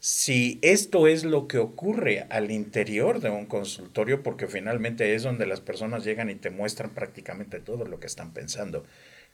[0.05, 5.45] si esto es lo que ocurre al interior de un consultorio, porque finalmente es donde
[5.45, 8.83] las personas llegan y te muestran prácticamente todo lo que están pensando.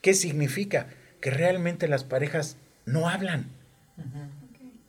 [0.01, 0.85] ¿Qué significa?
[1.21, 3.47] Que realmente las parejas no hablan.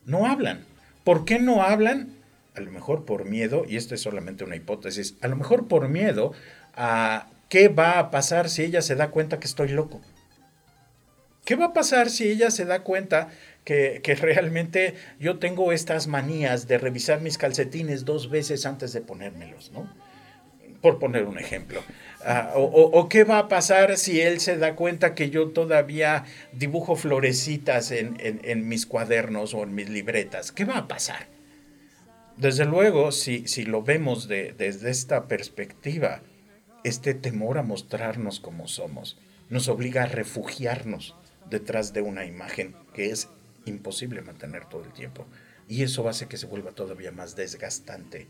[0.04, 0.66] No hablan.
[1.02, 2.10] ¿Por qué no hablan?
[2.54, 5.88] A lo mejor por miedo, y esto es solamente una hipótesis, a lo mejor por
[5.88, 6.34] miedo
[6.74, 10.02] a qué va a pasar si ella se da cuenta que estoy loco.
[11.46, 13.30] ¿Qué va a pasar si ella se da cuenta
[13.64, 19.70] que, realmente yo tengo estas manías de revisar mis calcetines dos veces antes de ponérmelos,
[19.72, 19.92] ¿no?
[20.80, 21.82] Por poner un ejemplo.
[22.24, 26.96] Ah, o, qué va a pasar si él se da cuenta que yo todavía dibujo
[26.96, 30.52] florecitas en, mis cuadernos o en mis libretas?
[30.52, 31.26] ¿Qué va a pasar?
[32.38, 36.22] Desde luego, si, si lo vemos desde esta perspectiva,
[36.82, 39.18] este temor a mostrarnos como somos
[39.50, 41.16] nos obliga a refugiarnos
[41.50, 43.28] detrás de una imagen que es
[43.64, 45.26] imposible mantener todo el tiempo.
[45.68, 48.26] Y eso hace que se vuelva todavía más desgastante.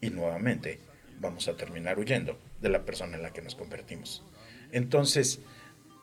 [0.00, 0.80] Y nuevamente
[1.20, 4.24] vamos a terminar huyendo de la persona en la que nos convertimos.
[4.72, 5.40] Entonces,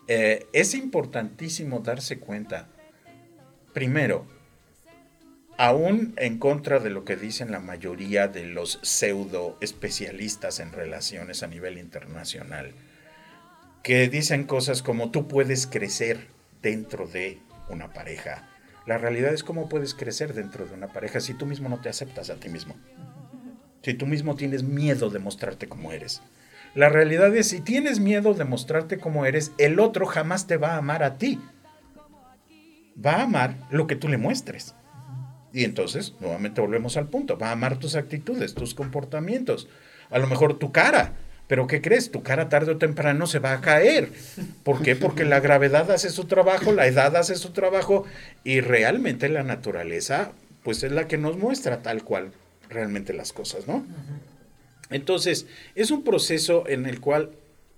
[0.07, 2.67] eh, es importantísimo darse cuenta,
[3.73, 4.27] primero,
[5.57, 11.43] aún en contra de lo que dicen la mayoría de los pseudo especialistas en relaciones
[11.43, 12.73] a nivel internacional,
[13.83, 16.27] que dicen cosas como tú puedes crecer
[16.61, 18.49] dentro de una pareja,
[18.85, 21.89] la realidad es cómo puedes crecer dentro de una pareja si tú mismo no te
[21.89, 22.75] aceptas a ti mismo.
[23.81, 26.21] Si tú mismo tienes miedo de mostrarte como eres.
[26.75, 30.73] La realidad es si tienes miedo de mostrarte como eres, el otro jamás te va
[30.73, 31.39] a amar a ti.
[33.03, 34.75] Va a amar lo que tú le muestres.
[35.51, 39.69] Y entonces, nuevamente volvemos al punto, va a amar tus actitudes, tus comportamientos,
[40.09, 41.13] a lo mejor tu cara,
[41.47, 42.11] pero ¿qué crees?
[42.11, 44.11] Tu cara tarde o temprano se va a caer.
[44.63, 44.95] ¿Por qué?
[44.95, 48.05] Porque la gravedad hace su trabajo, la edad hace su trabajo
[48.43, 50.31] y realmente la naturaleza
[50.63, 52.31] pues es la que nos muestra tal cual
[52.69, 53.85] realmente las cosas, ¿no?
[54.89, 57.31] Entonces, es un proceso en el cual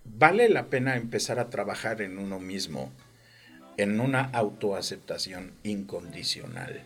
[0.06, 2.91] vale la pena empezar a trabajar en uno mismo,
[3.75, 6.82] en una autoaceptación incondicional.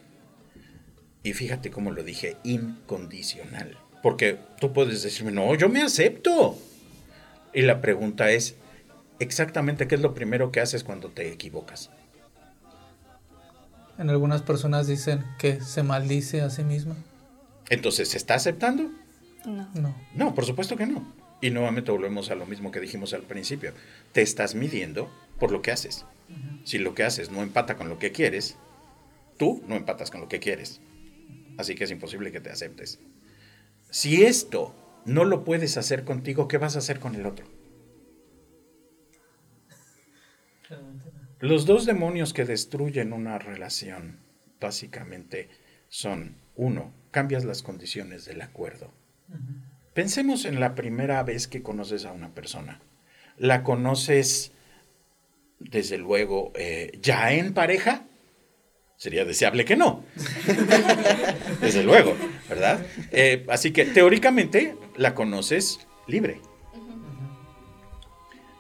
[1.24, 3.78] Y fíjate cómo lo dije, incondicional.
[4.02, 6.58] Porque tú puedes decirme, no, yo me acepto.
[7.54, 8.56] Y la pregunta es,
[9.20, 11.90] exactamente qué es lo primero que haces cuando te equivocas.
[13.98, 16.96] En algunas personas dicen que se maldice a sí misma.
[17.70, 18.92] Entonces, ¿se está aceptando?
[19.46, 19.70] No.
[19.76, 19.96] No.
[20.16, 21.14] No, por supuesto que no.
[21.42, 23.74] Y nuevamente volvemos a lo mismo que dijimos al principio.
[24.12, 26.06] Te estás midiendo por lo que haces.
[26.64, 28.56] Si lo que haces no empata con lo que quieres,
[29.38, 30.80] tú no empatas con lo que quieres.
[31.58, 33.00] Así que es imposible que te aceptes.
[33.90, 34.74] Si esto
[35.06, 37.46] no lo puedes hacer contigo, ¿qué vas a hacer con el otro?
[41.40, 44.20] Los dos demonios que destruyen una relación
[44.60, 45.50] básicamente
[45.90, 48.94] son, uno, cambias las condiciones del acuerdo.
[49.94, 52.80] Pensemos en la primera vez que conoces a una persona.
[53.38, 54.52] La conoces,
[55.60, 58.06] desde luego, eh, ya en pareja.
[59.02, 60.04] Sería deseable que no.
[61.60, 62.16] desde luego,
[62.48, 62.86] ¿verdad?
[63.12, 66.40] Eh, así que teóricamente la conoces libre.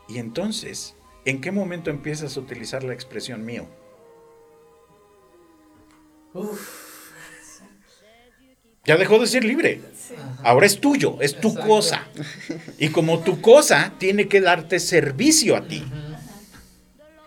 [0.10, 3.68] Y entonces ¿En qué momento empiezas a utilizar la expresión mío?
[8.86, 9.82] Ya dejó de ser libre.
[10.44, 12.08] Ahora es tuyo, es tu cosa.
[12.80, 15.84] Y como tu cosa, tiene que darte servicio a ti.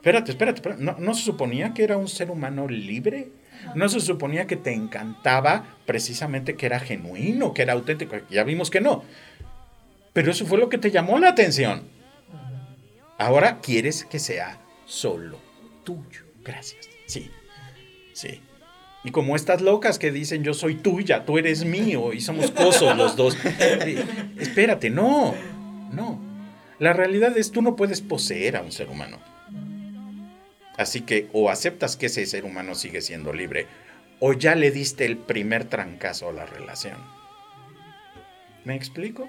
[0.05, 0.83] Espérate, espérate, espérate.
[0.83, 3.31] ¿No, ¿No, se suponía que era un ser humano libre?
[3.75, 8.17] ¿No se suponía que te encantaba precisamente que era genuino, que era auténtico?
[8.29, 9.03] Ya vimos que no.
[10.13, 11.85] Pero eso fue lo que te llamó la atención.
[13.17, 15.39] Ahora quieres que sea solo
[15.85, 16.27] tuyo.
[16.45, 16.87] Gracias.
[17.07, 17.31] Sí,
[18.13, 18.43] sí.
[19.05, 22.95] Y como estas locas que dicen yo soy tuya, tú eres mío y somos cosos
[22.95, 23.39] los dos.
[24.39, 25.35] Espérate, no,
[25.93, 26.21] no.
[26.79, 29.33] La realidad es tú no puedes poseer a un ser humano.
[30.77, 33.67] Así que o aceptas que ese ser humano sigue siendo libre
[34.21, 36.97] o ya le diste el primer trancazo a la relación.
[38.65, 39.29] ¿Me explico?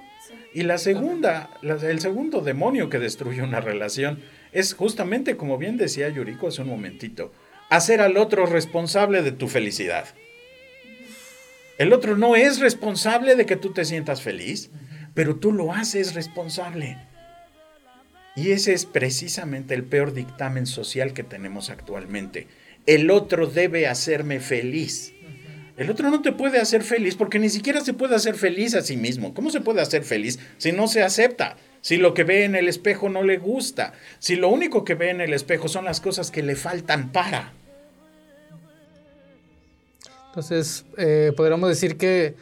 [0.54, 4.22] Y la segunda, el segundo demonio que destruye una relación
[4.54, 7.34] es justamente, como bien decía Yuriko hace un momentito,
[7.70, 10.06] hacer al otro responsable de tu felicidad.
[11.78, 14.72] El otro no es responsable de que tú te sientas feliz,
[15.14, 16.98] pero tú lo haces responsable.
[18.36, 22.48] Y ese es precisamente el peor dictamen social que tenemos actualmente.
[22.86, 25.14] El otro debe hacerme feliz.
[25.78, 28.82] El otro no te puede hacer feliz porque ni siquiera se puede hacer feliz a
[28.82, 29.34] sí mismo.
[29.34, 31.58] ¿Cómo se puede hacer feliz si no se acepta?
[31.82, 33.94] Si lo que ve en el espejo no le gusta.
[34.20, 37.54] Si lo único que ve en el espejo son las cosas que le faltan para.
[40.30, 42.36] Entonces, eh, podríamos decir que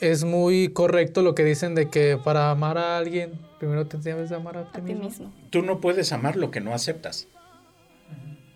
[0.00, 4.30] es muy correcto lo que dicen de que para amar a alguien, primero te debes
[4.30, 5.04] de amar a ti, mismo.
[5.04, 5.32] mismo.
[5.50, 7.28] Tú no puedes amar lo que no aceptas.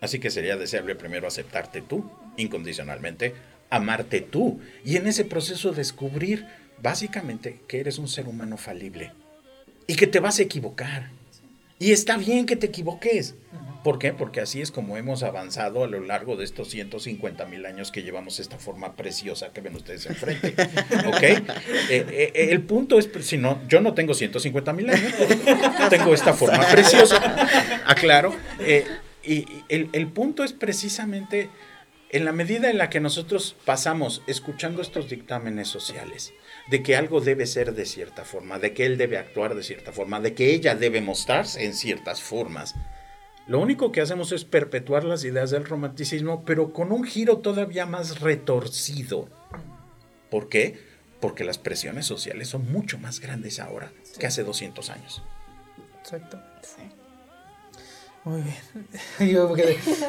[0.01, 3.35] Así que sería deseable primero aceptarte tú incondicionalmente
[3.71, 6.45] amarte tú y en ese proceso descubrir
[6.83, 9.13] básicamente que eres un ser humano falible
[9.87, 11.09] y que te vas a equivocar.
[11.81, 13.33] Y está bien que te equivoques.
[13.83, 14.13] ¿Por qué?
[14.13, 18.03] Porque así es como hemos avanzado a lo largo de estos 150 mil años que
[18.03, 20.49] llevamos esta forma preciosa que ven ustedes enfrente.
[21.07, 21.23] ¿Ok?
[21.23, 21.41] Eh,
[21.89, 25.11] eh, el punto es, si no, yo no tengo 150 mil años,
[25.89, 27.17] tengo esta forma preciosa,
[27.87, 28.35] aclaro.
[28.59, 28.85] Eh,
[29.23, 31.49] y el, el punto es precisamente
[32.11, 36.31] en la medida en la que nosotros pasamos escuchando estos dictámenes sociales,
[36.69, 39.91] de que algo debe ser de cierta forma, de que él debe actuar de cierta
[39.91, 42.75] forma, de que ella debe mostrarse en ciertas formas,
[43.47, 47.85] lo único que hacemos es perpetuar las ideas del romanticismo, pero con un giro todavía
[47.85, 49.27] más retorcido.
[50.29, 50.79] ¿Por qué?
[51.19, 55.23] Porque las presiones sociales son mucho más grandes ahora que hace 200 años.
[55.99, 56.39] Exacto.
[58.23, 58.55] Muy bien.
[59.33, 59.49] Yo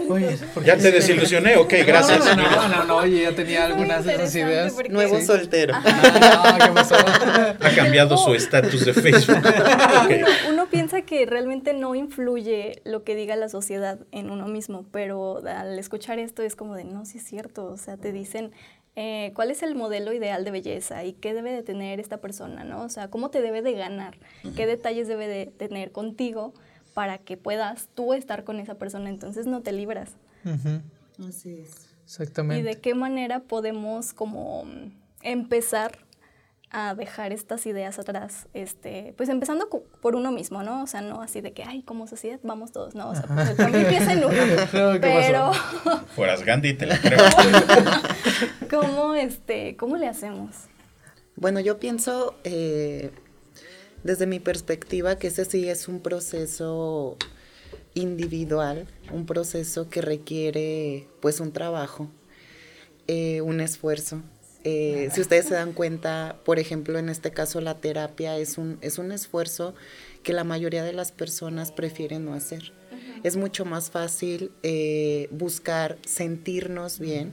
[0.09, 0.39] muy bien.
[0.65, 2.25] Ya te desilusioné, ok, gracias.
[2.25, 4.75] No, no, no, no, oye, ya tenía algunas de esas ideas.
[4.91, 5.75] Nuevo soltero.
[5.75, 6.95] Ah, ¿qué pasó?
[6.97, 9.39] Ha cambiado su estatus de Facebook.
[10.51, 15.43] Uno piensa que realmente no influye lo que diga la sociedad en uno mismo, pero
[15.47, 18.53] al escuchar esto es como de, no, sí es cierto, o sea, te dicen,
[18.95, 22.63] eh, cuál es el modelo ideal de belleza y qué debe de tener esta persona,
[22.63, 22.83] ¿no?
[22.83, 24.19] O sea, cómo te debe de ganar,
[24.55, 26.53] qué detalles debe de tener contigo
[26.95, 30.11] para que puedas tú estar con esa persona, entonces no te libras.
[31.27, 31.89] Así es.
[32.05, 32.61] Exactamente.
[32.61, 34.65] Y de qué manera podemos como
[35.23, 35.99] empezar
[36.73, 40.83] a dejar estas ideas atrás, este, pues empezando por uno mismo, ¿no?
[40.83, 43.59] O sea, no así de que, ay, como sociedad vamos todos, no, o sea, pues
[43.59, 44.35] el empieza en uno,
[45.01, 45.53] pero...
[46.17, 47.19] Fueras Gandhi, te lo creo.
[48.71, 50.57] ¿Cómo, este, ¿Cómo le hacemos?
[51.37, 53.11] Bueno, yo pienso, eh,
[54.05, 57.17] desde mi perspectiva, que ese sí es un proceso
[57.95, 62.09] individual, un proceso que requiere, pues, un trabajo,
[63.07, 64.23] eh, un esfuerzo,
[64.65, 68.79] eh, si ustedes se dan cuenta, por ejemplo, en este caso la terapia es un,
[68.81, 69.75] es un esfuerzo
[70.23, 72.73] que la mayoría de las personas prefieren no hacer.
[73.25, 77.33] Es mucho más fácil eh, buscar sentirnos bien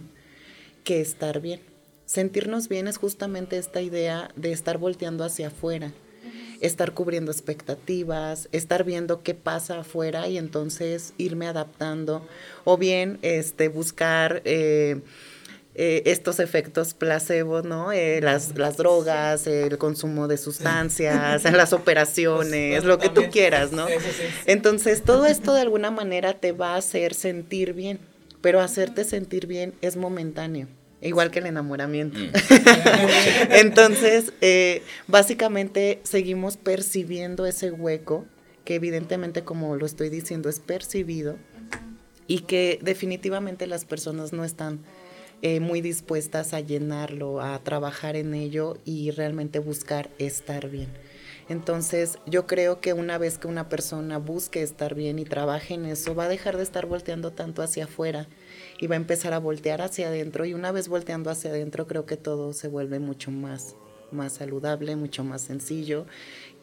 [0.84, 1.62] que estar bien.
[2.06, 5.94] Sentirnos bien es justamente esta idea de estar volteando hacia afuera,
[6.62, 12.28] estar cubriendo expectativas, estar viendo qué pasa afuera y entonces irme adaptando,
[12.66, 14.42] o bien este, buscar...
[14.46, 15.02] Eh,
[15.82, 17.94] eh, estos efectos placebo, ¿no?
[17.94, 23.86] Eh, las, las, drogas, el consumo de sustancias, las operaciones, lo que tú quieras, ¿no?
[24.46, 28.00] Entonces, todo esto de alguna manera te va a hacer sentir bien,
[28.42, 30.68] pero hacerte sentir bien es momentáneo.
[31.02, 32.20] Igual que el enamoramiento.
[32.20, 32.32] Mm.
[33.52, 38.26] Entonces, eh, básicamente seguimos percibiendo ese hueco,
[38.66, 41.38] que evidentemente, como lo estoy diciendo, es percibido,
[42.28, 44.80] y que definitivamente las personas no están
[45.42, 50.90] eh, muy dispuestas a llenarlo, a trabajar en ello y realmente buscar estar bien.
[51.48, 55.86] Entonces, yo creo que una vez que una persona busque estar bien y trabaje en
[55.86, 58.28] eso, va a dejar de estar volteando tanto hacia afuera
[58.80, 60.46] y va a empezar a voltear hacia adentro.
[60.46, 63.76] Y una vez volteando hacia adentro, creo que todo se vuelve mucho más,
[64.12, 66.06] más saludable, mucho más sencillo.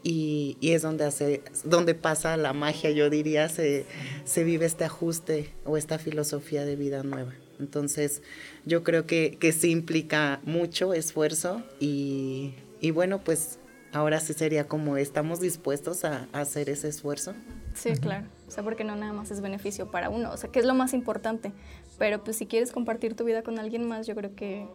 [0.03, 3.87] Y, y es donde, hace, donde pasa la magia, yo diría, se,
[4.25, 7.35] se vive este ajuste o esta filosofía de vida nueva.
[7.59, 8.23] Entonces,
[8.65, 13.59] yo creo que, que sí implica mucho esfuerzo y, y, bueno, pues
[13.93, 17.35] ahora sí sería como estamos dispuestos a, hacer ese esfuerzo.
[17.75, 18.27] Sí, claro.
[18.47, 20.75] O sea, porque no nada más es beneficio para uno, o sea, que es lo
[20.75, 21.53] más importante.
[21.99, 24.67] Pero pues si quieres compartir tu vida con alguien más, yo creo que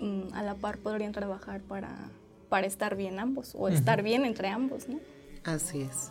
[0.00, 2.10] mm, a la par podrían trabajar para,
[2.48, 5.00] para estar bien ambos o estar bien entre ambos, ¿no?
[5.44, 6.10] Así es.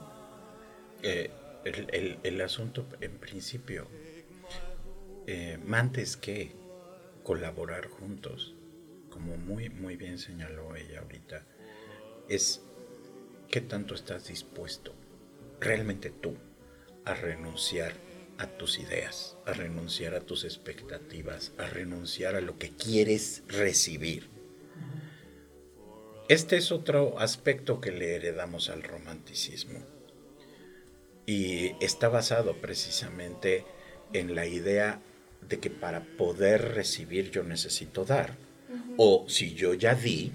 [1.03, 1.31] Eh,
[1.65, 3.87] el, el, el, asunto en principio
[5.27, 6.51] eh, antes que
[7.23, 8.55] colaborar juntos,
[9.09, 11.43] como muy, muy bien señaló ella ahorita,
[12.27, 12.61] es
[13.49, 14.93] qué tanto estás dispuesto,
[15.59, 16.35] realmente tú,
[17.05, 17.93] a renunciar
[18.41, 24.29] a tus ideas, a renunciar a tus expectativas, a renunciar a lo que quieres recibir.
[26.27, 29.79] Este es otro aspecto que le heredamos al romanticismo
[31.27, 33.63] y está basado precisamente
[34.11, 35.01] en la idea
[35.47, 38.37] de que para poder recibir yo necesito dar.
[38.97, 40.31] O si yo ya di,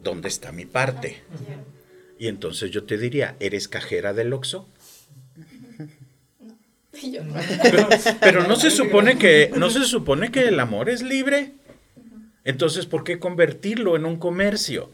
[0.00, 1.16] ¿dónde está mi parte?
[2.16, 4.68] Y entonces yo te diría, ¿eres cajera del Oxxo?
[7.62, 7.88] Pero,
[8.20, 11.52] pero, no se supone que no se supone que el amor es libre.
[12.44, 14.90] Entonces, ¿por qué convertirlo en un comercio?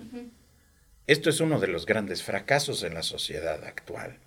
[1.06, 4.18] Esto es uno de los grandes fracasos en la sociedad actual.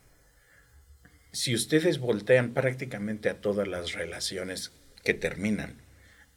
[1.31, 4.71] Si ustedes voltean prácticamente a todas las relaciones
[5.03, 5.81] que terminan.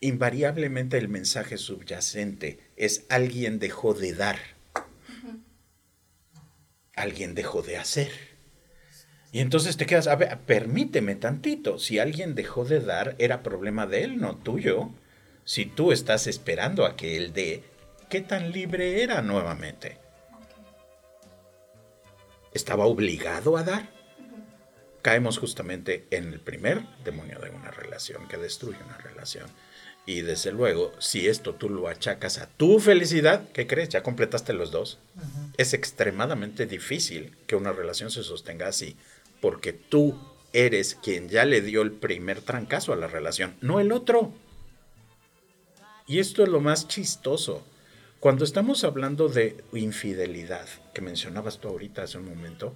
[0.00, 4.38] Invariablemente el mensaje subyacente es alguien dejó de dar,
[6.94, 8.31] alguien dejó de hacer.
[9.32, 13.86] Y entonces te quedas, a ver, permíteme tantito, si alguien dejó de dar, era problema
[13.86, 14.90] de él, no tuyo.
[15.44, 17.64] Si tú estás esperando a que él dé,
[18.10, 19.96] ¿qué tan libre era nuevamente?
[22.52, 24.02] ¿Estaba obligado a dar?
[25.02, 29.50] caemos justamente en el primer demonio de una relación que destruye una relación.
[30.06, 33.88] Y desde luego, si esto tú lo achacas a tu felicidad, ¿qué crees?
[33.88, 34.98] Ya completaste los dos.
[35.58, 38.96] Es extremadamente difícil que una relación se sostenga así,
[39.42, 40.16] porque tú
[40.52, 44.33] eres quien ya le dio el primer trancazo a la relación, no el otro.
[46.07, 47.66] Y esto es lo más chistoso.
[48.20, 52.74] Cuando estamos hablando de infidelidad, que mencionabas tú ahorita hace un momento,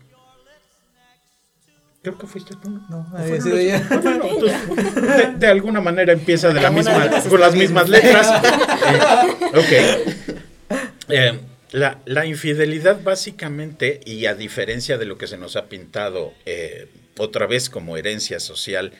[2.02, 2.70] Creo que fuiste tú.
[2.88, 3.80] No, había sido ella.
[5.38, 8.42] de, alguna manera empieza de la misma, con las mismas letras.
[8.86, 11.08] Eh, ok.
[11.08, 11.40] Eh,
[11.72, 16.88] la, infidelidad básicamente, y a diferencia de lo que se nos ha pintado eh,
[17.18, 18.92] otra vez como herencia social,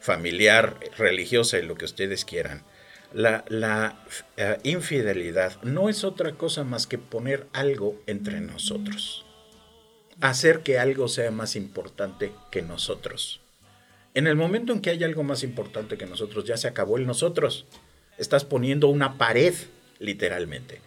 [0.00, 2.62] familiar, religiosa y lo que ustedes quieran,
[3.12, 3.96] la, la
[4.64, 9.24] infidelidad no es otra cosa más que poner algo entre nosotros
[10.20, 13.40] hacer que algo sea más importante que nosotros.
[14.14, 17.06] En el momento en que hay algo más importante que nosotros, ya se acabó el
[17.06, 17.66] nosotros.
[18.16, 19.54] Estás poniendo una pared,
[19.98, 20.80] literalmente.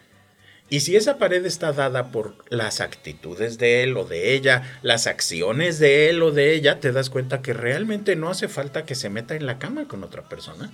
[0.69, 5.07] Y si esa pared está dada por las actitudes de él o de ella, las
[5.07, 8.95] acciones de él o de ella, te das cuenta que realmente no hace falta que
[8.95, 10.71] se meta en la cama con otra persona.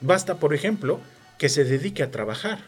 [0.00, 1.00] Basta, por ejemplo,
[1.36, 2.60] que se dedique a trabajar.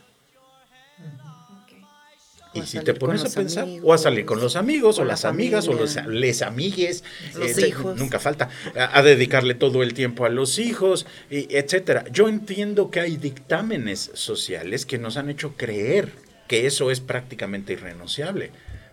[2.54, 5.68] Y si te pones a pensar, o a salir con los amigos, o, las amigas,
[5.68, 7.02] o los les amigues,
[7.34, 7.96] los eh, hijos.
[7.96, 12.04] nunca falta, a, dedicarle todo el tiempo a los hijos, y etcétera.
[12.12, 16.12] Yo entiendo que hay dictámenes sociales que nos han hecho creer
[16.46, 18.50] que eso es prácticamente irrenunciable,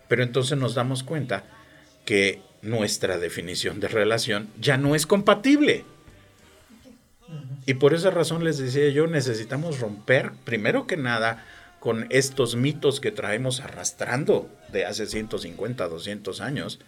[0.08, 1.44] pero entonces nos damos cuenta
[2.06, 5.84] que nuestra definición de relación ya no es compatible.
[7.66, 11.44] Y por esa razón les decía yo, necesitamos romper, primero que nada,
[11.80, 16.78] con estos mitos que traemos arrastrando de hace 150, 200 años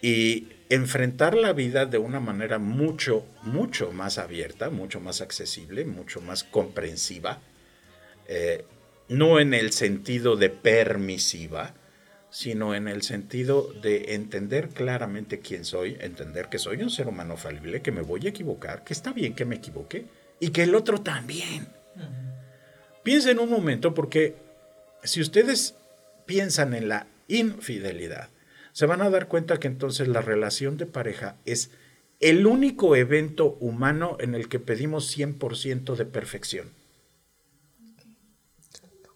[0.00, 6.20] y enfrentar la vida de una manera mucho, mucho más abierta, mucho más accesible, mucho
[6.20, 7.40] más comprensiva,
[8.28, 8.64] eh,
[9.08, 11.74] no en el sentido de permisiva,
[12.30, 17.36] sino en el sentido de entender claramente quién soy, entender que soy un ser humano
[17.36, 20.06] falible, que me voy a equivocar, que está bien que me equivoque
[20.38, 21.68] y que el otro también.
[23.02, 24.36] Piensen un momento porque
[25.02, 25.74] si ustedes
[26.26, 28.28] piensan en la infidelidad,
[28.72, 31.70] se van a dar cuenta que entonces la relación de pareja es
[32.20, 36.70] el único evento humano en el que pedimos 100% de perfección.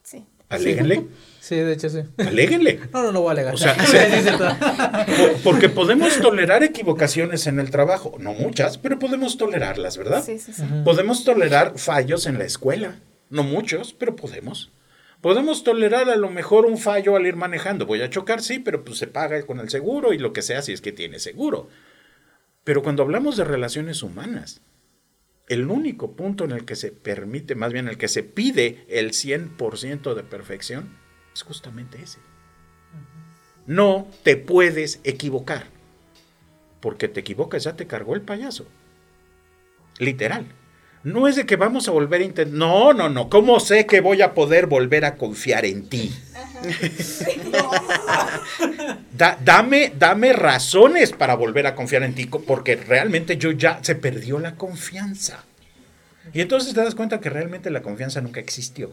[0.02, 0.26] Sí.
[0.48, 1.06] Aléguenle.
[1.40, 2.00] Sí, de hecho sí.
[2.16, 2.80] Aléguenle.
[2.92, 3.54] No, no, no voy a alegar.
[3.54, 3.76] O sea,
[5.44, 10.24] porque podemos tolerar equivocaciones en el trabajo, no muchas, pero podemos tolerarlas, ¿verdad?
[10.24, 10.62] Sí, sí, sí.
[10.84, 12.96] Podemos tolerar fallos en la escuela.
[13.34, 14.70] No muchos, pero podemos.
[15.20, 17.84] Podemos tolerar a lo mejor un fallo al ir manejando.
[17.84, 20.62] Voy a chocar, sí, pero pues se paga con el seguro y lo que sea
[20.62, 21.68] si es que tiene seguro.
[22.62, 24.62] Pero cuando hablamos de relaciones humanas,
[25.48, 29.10] el único punto en el que se permite, más bien el que se pide el
[29.10, 30.96] 100% de perfección,
[31.34, 32.20] es justamente ese.
[33.66, 35.66] No te puedes equivocar.
[36.78, 38.68] Porque te equivocas, ya te cargó el payaso.
[39.98, 40.46] Literal.
[41.04, 42.56] No es de que vamos a volver a intentar.
[42.56, 43.28] No, no, no.
[43.28, 46.10] ¿Cómo sé que voy a poder volver a confiar en ti?
[49.44, 54.38] dame, dame razones para volver a confiar en ti, porque realmente yo ya se perdió
[54.38, 55.44] la confianza.
[56.32, 58.92] Y entonces te das cuenta que realmente la confianza nunca existió.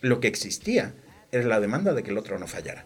[0.00, 0.94] Lo que existía
[1.32, 2.84] era la demanda de que el otro no fallara.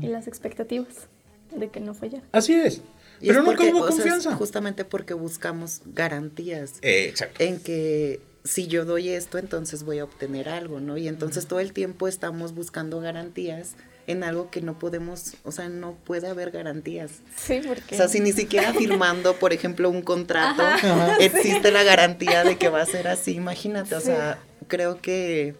[0.00, 1.08] Y las expectativas
[1.54, 2.24] de que no fallara.
[2.32, 2.82] Así es.
[3.20, 4.34] Pero nunca hubo confianza.
[4.34, 6.74] justamente porque buscamos garantías.
[6.82, 7.42] Eh, exacto.
[7.42, 10.96] En que si yo doy esto, entonces voy a obtener algo, ¿no?
[10.96, 13.74] Y entonces todo el tiempo estamos buscando garantías
[14.06, 17.12] en algo que no podemos, o sea, no puede haber garantías.
[17.36, 17.94] Sí, porque...
[17.94, 20.62] O sea, si ni siquiera firmando, por ejemplo, un contrato,
[21.20, 25.54] existe la garantía de que va a ser así, imagínate, o sea, creo que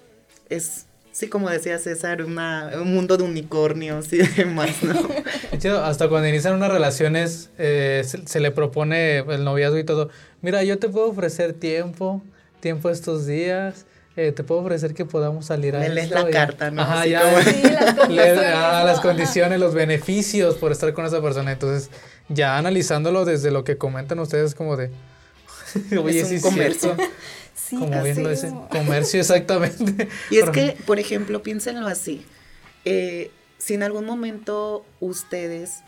[0.48, 5.78] es Sí, como decía César, un mundo de unicornios y demás, ¿no?
[5.82, 10.10] hasta cuando inician unas relaciones, eh, se, le propone el noviazgo y todo.
[10.40, 12.22] Mira, yo te puedo ofrecer tiempo,
[12.60, 13.86] tiempo estos días.
[14.16, 16.82] Eh, te puedo ofrecer que podamos salir a Me lees la carta, ¿no?
[16.82, 17.42] Ajá, ya.
[17.42, 21.52] Sí, las, condiciones, ah, las condiciones, los beneficios por estar con esa persona.
[21.52, 21.90] Entonces,
[22.28, 24.90] ya analizándolo desde lo que comentan ustedes, como de.
[26.02, 26.96] Oye, es un comercio
[27.70, 30.08] como viendo ese comercio exactamente.
[30.30, 32.24] Y es que, por ejemplo, piénsenlo así.
[32.84, 35.80] Eh, si en algún momento ustedes,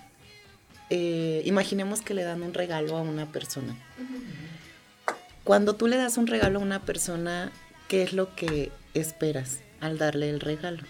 [0.90, 3.76] eh, imaginemos que le dan un regalo a una persona.
[5.44, 7.50] Cuando tú le das un regalo a una persona,
[7.88, 10.82] ¿qué es lo que esperas al darle el regalo?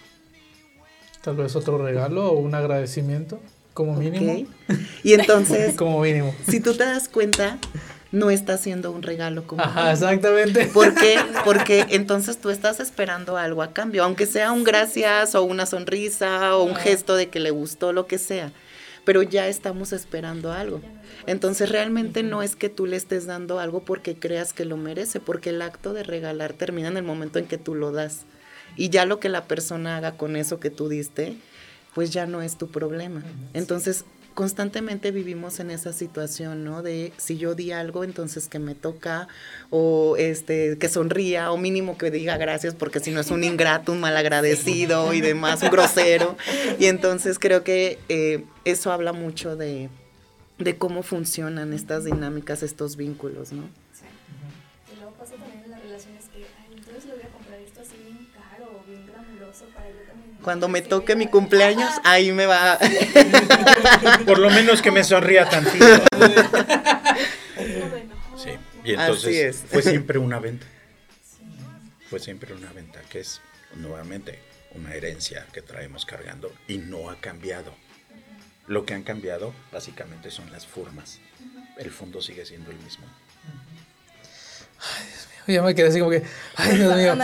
[1.23, 3.41] Tal vez otro regalo o un agradecimiento,
[3.75, 4.47] como mínimo.
[5.05, 6.35] Y entonces, como mínimo.
[6.49, 7.59] Si tú te das cuenta,
[8.13, 10.67] no está haciendo un regalo como Ajá, exactamente.
[10.67, 11.19] ¿Por qué?
[11.45, 16.57] Porque entonces tú estás esperando algo a cambio, aunque sea un gracias o una sonrisa
[16.57, 18.53] o un gesto de que le gustó lo que sea,
[19.05, 20.83] pero ya estamos esperando algo.
[21.27, 25.19] Entonces realmente no es que tú le estés dando algo porque creas que lo merece,
[25.19, 28.23] porque el acto de regalar termina en el momento en que tú lo das.
[28.77, 31.37] Y ya lo que la persona haga con eso que tú diste,
[31.95, 33.23] pues ya no es tu problema.
[33.55, 34.05] Entonces
[34.35, 36.83] constantemente vivimos en esa situación, ¿no?
[36.83, 39.29] De si yo di algo, entonces que me toca,
[39.71, 43.93] o este, que sonría, o mínimo que diga gracias, porque si no es un ingrato,
[43.93, 46.37] un malagradecido y demás, un grosero.
[46.79, 49.89] Y entonces creo que eh, eso habla mucho de,
[50.59, 53.82] de cómo funcionan estas dinámicas, estos vínculos, ¿no?
[60.43, 62.79] Cuando me toque mi cumpleaños, ahí me va.
[64.27, 65.87] Por lo menos que me sonría tantito.
[68.85, 70.67] Entonces, fue siempre una venta.
[72.11, 73.41] Fue siempre una venta, que es
[73.77, 74.39] nuevamente
[74.75, 77.75] una herencia que traemos cargando y no ha cambiado.
[78.67, 81.21] Lo que han cambiado básicamente son las formas.
[81.79, 83.07] El fondo sigue siendo el mismo.
[84.79, 86.23] Ay, Dios ya me quedé así como que,
[86.57, 87.17] ay, Dios mío.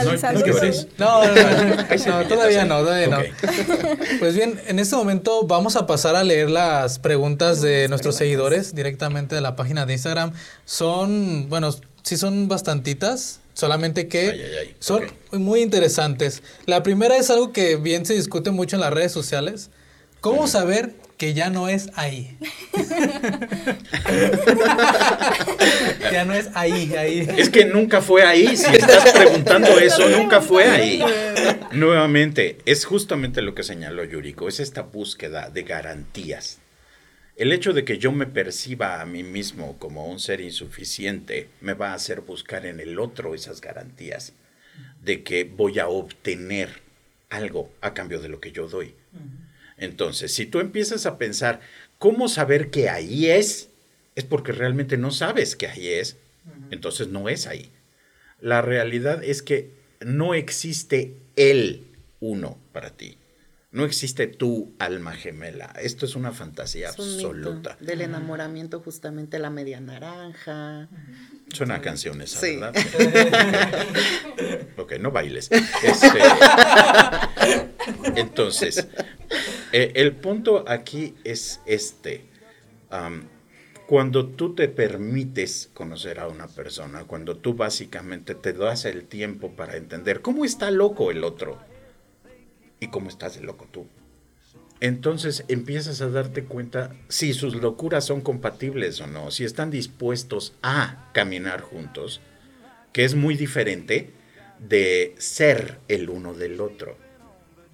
[0.99, 3.19] No, no, no, todavía no, todavía no.
[4.19, 8.75] Pues bien, en este momento vamos a pasar a leer las preguntas de nuestros seguidores
[8.75, 10.33] directamente de la página de Instagram.
[10.65, 16.43] Son, bueno, sí son bastantitas, solamente que son muy interesantes.
[16.67, 19.71] La primera es algo que bien se discute mucho en las redes sociales.
[20.21, 22.39] ¿Cómo saber que ya no es ahí.
[26.13, 27.29] ya no es ahí, ahí.
[27.37, 28.57] Es que nunca fue ahí.
[28.57, 31.03] Si estás preguntando eso, nunca fue ahí.
[31.73, 36.61] Nuevamente, es justamente lo que señaló Yuriko, es esta búsqueda de garantías.
[37.37, 41.75] El hecho de que yo me perciba a mí mismo como un ser insuficiente me
[41.75, 44.33] va a hacer buscar en el otro esas garantías
[45.03, 46.81] de que voy a obtener
[47.29, 48.95] algo a cambio de lo que yo doy.
[49.79, 51.61] Entonces, si tú empiezas a pensar,
[51.99, 53.71] ¿cómo saber que ahí es?
[54.15, 56.17] Es porque realmente no sabes que ahí es.
[56.71, 57.71] Entonces no es ahí.
[58.41, 61.87] La realidad es que no existe el
[62.21, 63.19] uno para ti.
[63.71, 65.75] No existe tu alma gemela.
[65.81, 67.77] Esto es una fantasía absoluta.
[67.81, 70.89] Del enamoramiento, justamente la media naranja.
[71.53, 72.75] Suena a canción esa, ¿verdad?
[74.77, 75.51] ok, no bailes.
[75.51, 76.19] Este,
[78.17, 78.87] entonces,
[79.73, 82.27] eh, el punto aquí es este.
[83.87, 89.53] cuando tú te permites conocer a una persona, cuando tú básicamente te das el tiempo
[89.53, 91.59] para entender cómo está loco el otro
[92.81, 93.87] y cómo estás de loco tú.
[94.81, 100.55] Entonces empiezas a darte cuenta si sus locuras son compatibles o no, si están dispuestos
[100.63, 102.21] a caminar juntos,
[102.93, 104.13] que es muy diferente
[104.61, 106.97] de ser el uno del otro.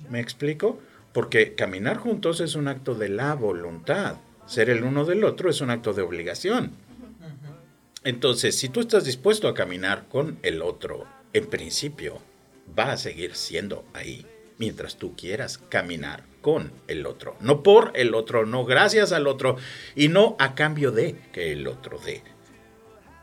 [0.09, 0.81] ¿Me explico?
[1.13, 4.17] Porque caminar juntos es un acto de la voluntad.
[4.47, 6.73] Ser el uno del otro es un acto de obligación.
[8.03, 12.21] Entonces, si tú estás dispuesto a caminar con el otro, en principio,
[12.79, 14.27] va a seguir siendo ahí
[14.59, 17.37] mientras tú quieras caminar con el otro.
[17.41, 19.57] No por el otro, no gracias al otro
[19.97, 22.23] y no a cambio de que el otro dé,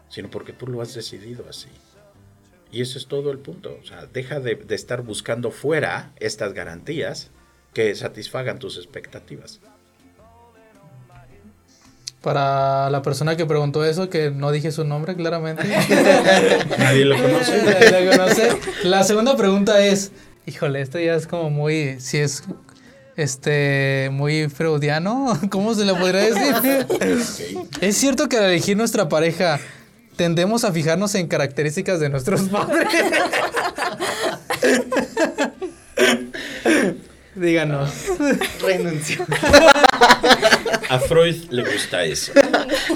[0.09, 1.69] sino porque tú lo has decidido así.
[2.71, 3.77] Y eso es todo el punto.
[3.79, 7.29] O sea, deja de, de estar buscando fuera estas garantías
[7.75, 9.59] que satisfagan tus expectativas.
[12.21, 15.61] Para la persona que preguntó eso, que no dije su nombre claramente.
[16.79, 18.09] Nadie lo conoce.
[18.11, 18.57] conoce.
[18.83, 20.11] La segunda pregunta es,
[20.47, 22.43] híjole, esto ya es como muy, si es
[23.15, 26.85] este muy freudiano, ¿cómo se le podría decir?
[27.81, 29.59] Es cierto que al elegir nuestra pareja
[30.15, 32.87] tendemos a fijarnos en características de nuestros padres.
[37.33, 37.91] Díganos.
[38.61, 39.25] Renuncio.
[40.89, 42.33] A Freud le gusta eso.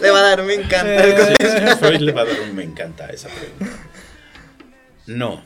[0.01, 1.71] Le va a dar un me encanta.
[1.71, 3.77] A Freud le va a dar un me encanta esa pregunta.
[5.07, 5.41] No.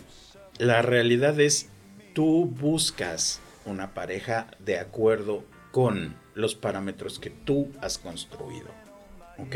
[0.58, 1.68] La realidad es,
[2.14, 3.40] tú buscas
[3.70, 8.68] una pareja de acuerdo con los parámetros que tú has construido.
[9.38, 9.56] ¿Ok?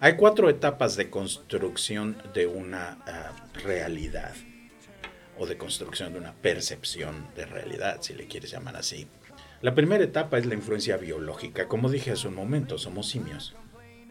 [0.00, 3.32] Hay cuatro etapas de construcción de una ah,
[3.64, 4.34] realidad
[5.38, 9.08] o de construcción de una percepción de realidad, si le quieres llamar así.
[9.60, 11.66] La primera etapa es la influencia biológica.
[11.68, 13.54] Como dije hace un momento, somos simios.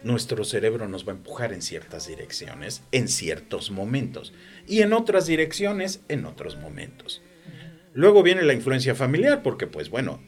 [0.03, 4.33] Nuestro cerebro nos va a empujar en ciertas direcciones, en ciertos momentos,
[4.67, 7.21] y en otras direcciones, en otros momentos.
[7.93, 10.21] Luego viene la influencia familiar, porque pues bueno,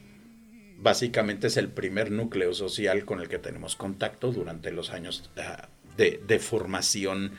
[0.78, 5.68] básicamente es el primer núcleo social con el que tenemos contacto durante los años ah,
[5.97, 7.32] de, de, formación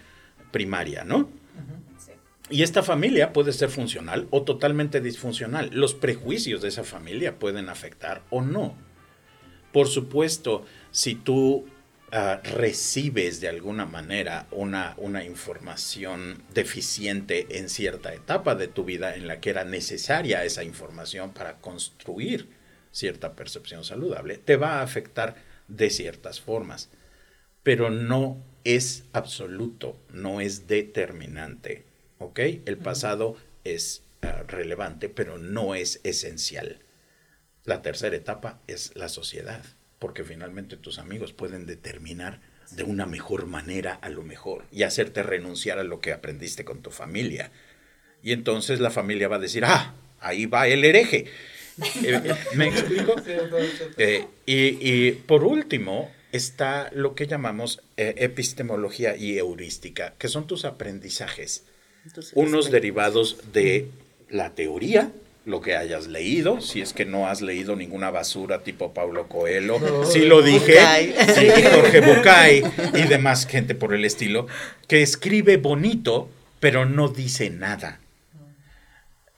[0.51, 1.29] primaria, ¿no?
[2.49, 5.71] Y esta familia puede ser funcional o totalmente disfuncional.
[5.73, 8.77] Los prejuicios de esa familia pueden afectar o no.
[9.73, 11.67] Por supuesto, si tú
[12.13, 19.15] uh, recibes de alguna manera una, una información deficiente en cierta etapa de tu vida
[19.15, 22.49] en la que era necesaria esa información para construir
[22.93, 25.37] cierta percepción saludable, te va a afectar
[25.69, 26.91] de ciertas formas.
[27.63, 31.85] Pero no es absoluto, no es determinante
[32.19, 32.39] ¿ok?
[32.65, 36.81] El pasado es uh, relevante, pero no es esencial.
[37.65, 39.65] La tercera etapa es la sociedad,
[39.99, 42.41] porque finalmente tus amigos pueden determinar
[42.71, 46.83] de una mejor manera a lo mejor y hacerte renunciar a lo que aprendiste con
[46.83, 47.51] tu familia.
[48.23, 51.27] Y entonces la familia va a decir, ah, ahí va el hereje.
[52.03, 53.15] Eh, ¿Me explico?
[53.99, 60.47] Eh, y, y por último, está lo que llamamos eh, epistemología y heurística, que son
[60.47, 61.65] tus aprendizajes,
[62.35, 63.89] unos derivados de
[64.29, 65.11] la teoría,
[65.47, 70.05] lo que hayas leído, si es que no has leído ninguna basura tipo Paulo Coelho,
[70.05, 70.77] si lo dije,
[71.35, 74.49] sí, Jorge Bucay y demás gente por el estilo,
[74.89, 76.29] que escribe bonito,
[76.59, 78.01] pero no dice nada.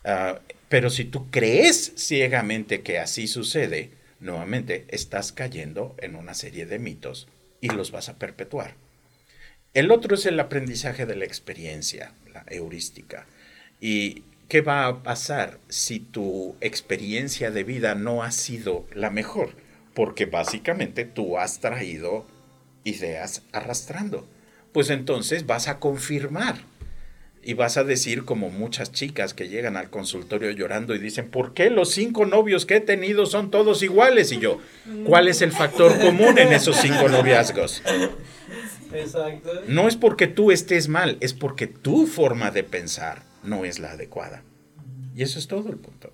[0.02, 0.40] Ah,
[0.70, 6.78] pero si tú crees ciegamente que así sucede, nuevamente estás cayendo en una serie de
[6.78, 7.28] mitos
[7.61, 8.72] y los vas a perpetuar.
[9.74, 13.26] El otro es el aprendizaje de la experiencia, la heurística.
[13.78, 19.51] Y ¿qué va a pasar si tu experiencia de vida no ha sido la mejor?
[19.94, 22.26] Porque básicamente tú has traído
[22.84, 24.26] ideas arrastrando.
[24.72, 26.57] Pues entonces vas a confirmar
[27.42, 31.53] y vas a decir como muchas chicas que llegan al consultorio llorando y dicen, ¿por
[31.53, 34.32] qué los cinco novios que he tenido son todos iguales?
[34.32, 34.61] Y yo,
[35.05, 37.82] ¿cuál es el factor común en esos cinco noviazgos?
[38.92, 39.51] Exacto.
[39.66, 43.92] No es porque tú estés mal, es porque tu forma de pensar no es la
[43.92, 44.42] adecuada.
[45.14, 46.12] Y eso es todo el punto.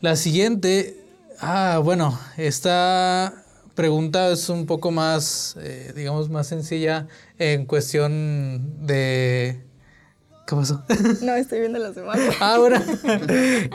[0.00, 0.96] La siguiente,
[1.40, 7.08] ah, bueno, esta pregunta es un poco más, eh, digamos, más sencilla
[7.38, 9.60] en cuestión de...
[10.46, 10.84] ¿Qué pasó?
[11.22, 12.18] No, estoy viendo las demás.
[12.40, 12.80] ah, bueno.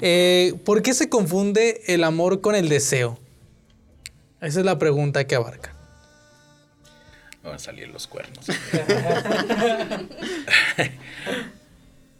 [0.01, 3.19] Eh, ¿Por qué se confunde el amor con el deseo?
[4.41, 5.72] Esa es la pregunta que abarca.
[7.43, 8.45] Van a salir los cuernos.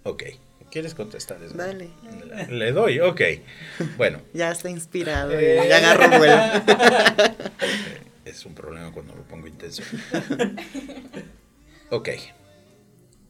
[0.03, 0.23] ok.
[0.69, 1.55] ¿Quieres contestar eso?
[1.55, 1.91] Dale.
[2.49, 3.21] Le doy, ok.
[3.95, 4.21] Bueno.
[4.33, 6.35] Ya está inspirado, eh, ya agarro vuelo.
[8.25, 9.83] Es un problema cuando lo pongo intenso.
[11.91, 12.09] Ok.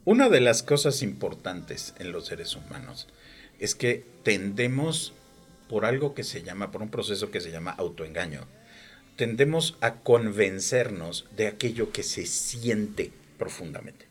[0.05, 3.07] Una de las cosas importantes en los seres humanos
[3.59, 5.13] es que tendemos
[5.67, 8.47] por algo que se llama, por un proceso que se llama autoengaño,
[9.15, 14.05] tendemos a convencernos de aquello que se siente profundamente.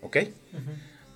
[0.00, 0.18] ¿Ok?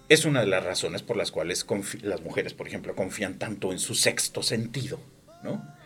[0.09, 1.67] Es una de las razones por las cuales
[2.03, 5.01] las mujeres, por ejemplo, confían tanto en su sexto sentido,
[5.43, 5.77] ¿no?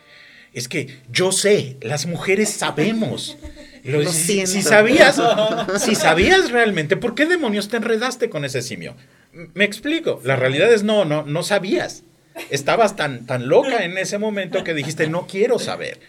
[0.53, 3.37] Es que yo sé, las mujeres sabemos.
[4.11, 5.19] si, sabías,
[5.79, 8.95] si sabías realmente, ¿por qué demonios te enredaste con ese simio?
[9.31, 10.21] Me explico.
[10.25, 12.03] La realidad es no, no, no sabías.
[12.49, 15.99] Estabas tan, tan loca en ese momento que dijiste, no quiero saber.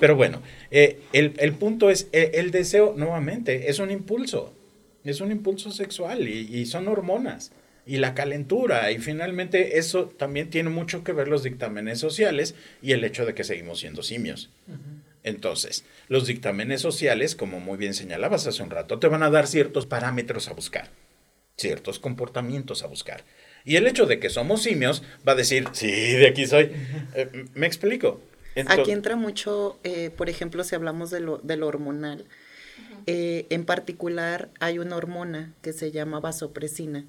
[0.00, 4.52] Pero bueno, eh, el, punto es, el, el deseo, nuevamente, es un impulso
[5.04, 7.52] es un impulso sexual y, son hormonas
[7.86, 8.90] y la calentura.
[8.90, 13.34] Y finalmente eso también tiene mucho que ver los dictámenes sociales y el hecho de
[13.34, 14.50] que seguimos siendo simios.
[15.22, 19.46] Entonces, los dictámenes sociales, como muy bien señalabas hace un rato, te van a dar
[19.46, 20.88] ciertos parámetros a buscar,
[21.56, 23.24] ciertos comportamientos a buscar.
[23.64, 26.70] Y el hecho de que somos simios va a decir, sí, de aquí soy.
[27.14, 28.20] Eh, me explico.
[28.66, 32.24] Aquí entra mucho, eh, por ejemplo, si hablamos de lo, de lo hormonal,
[33.06, 37.04] eh, en particular hay una hormona que se llama vasopresina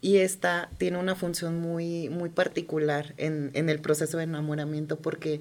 [0.00, 5.40] y esta tiene una función muy, muy particular en, el proceso de enamoramiento porque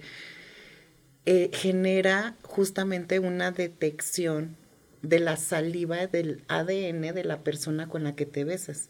[1.25, 4.55] eh, genera justamente una detección
[5.03, 8.89] de la saliva del ADN de la persona con la que te besas.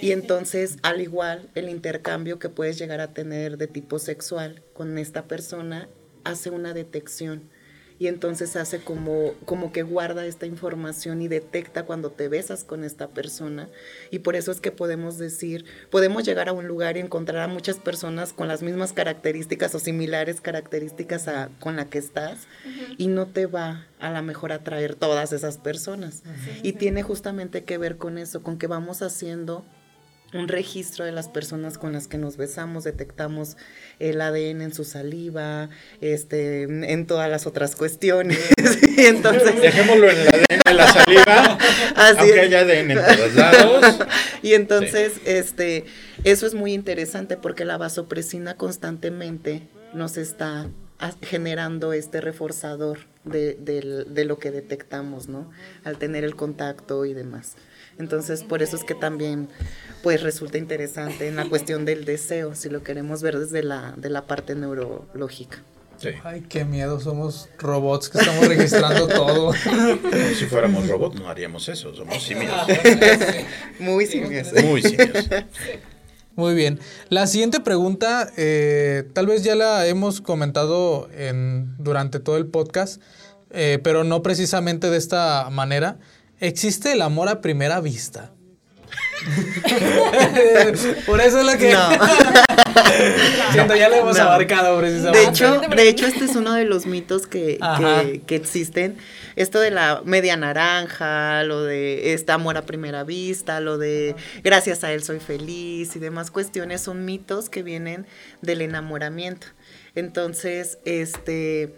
[0.00, 4.98] Y entonces, al igual, el intercambio que puedes llegar a tener de tipo sexual con
[4.98, 5.88] esta persona
[6.24, 7.48] hace una detección
[8.00, 12.82] y entonces hace como, como que guarda esta información y detecta cuando te besas con
[12.82, 13.68] esta persona.
[14.10, 17.52] Y por eso es que podemos decir, podemos llegar a un lugar y encontrar a
[17.52, 22.48] muchas personas con las mismas características o similares características a, con la que estás
[22.96, 26.22] y no te va a lo mejor atraer todas esas personas.
[26.62, 29.62] Y tiene justamente que ver con eso, con que vamos haciendo
[30.32, 33.56] un registro de las personas con las que nos besamos, detectamos
[33.98, 35.68] el ADN en su saliva,
[36.00, 38.38] este, en todas las otras cuestiones.
[38.96, 41.58] entonces, Dejémoslo en el ADN en la saliva,
[41.96, 43.98] aunque haya ADN en todos lados.
[44.42, 45.84] y entonces, este,
[46.24, 49.62] eso es muy interesante porque la vasopresina constantemente
[49.94, 50.68] nos está
[51.22, 55.50] generando este reforzador de, de lo que detectamos, ¿no?
[55.82, 57.56] Al tener el contacto y demás.
[58.00, 59.48] Entonces, por eso es que también
[60.02, 64.10] pues resulta interesante en la cuestión del deseo, si lo queremos ver desde la, de
[64.10, 65.62] la parte neurológica.
[66.24, 69.52] Ay, qué miedo, somos robots que estamos registrando todo.
[70.34, 72.54] Si fuéramos robots no haríamos eso, somos simios.
[73.78, 74.48] Muy simios.
[74.64, 75.28] Muy simios.
[76.36, 76.80] Muy bien.
[77.10, 83.02] La siguiente pregunta, eh, tal vez ya la hemos comentado en, durante todo el podcast,
[83.50, 85.98] eh, pero no precisamente de esta manera.
[86.40, 88.32] ¿Existe el amor a primera vista?
[91.06, 91.72] Por eso es lo que.
[91.72, 91.90] No.
[93.52, 95.18] Siento, ya lo hemos abarcado precisamente.
[95.18, 98.96] De hecho, de hecho, este es uno de los mitos que, que, que, existen.
[99.36, 104.82] Esto de la media naranja, lo de este amor a primera vista, lo de gracias
[104.82, 108.06] a él soy feliz y demás cuestiones son mitos que vienen
[108.40, 109.46] del enamoramiento.
[109.94, 111.74] Entonces, este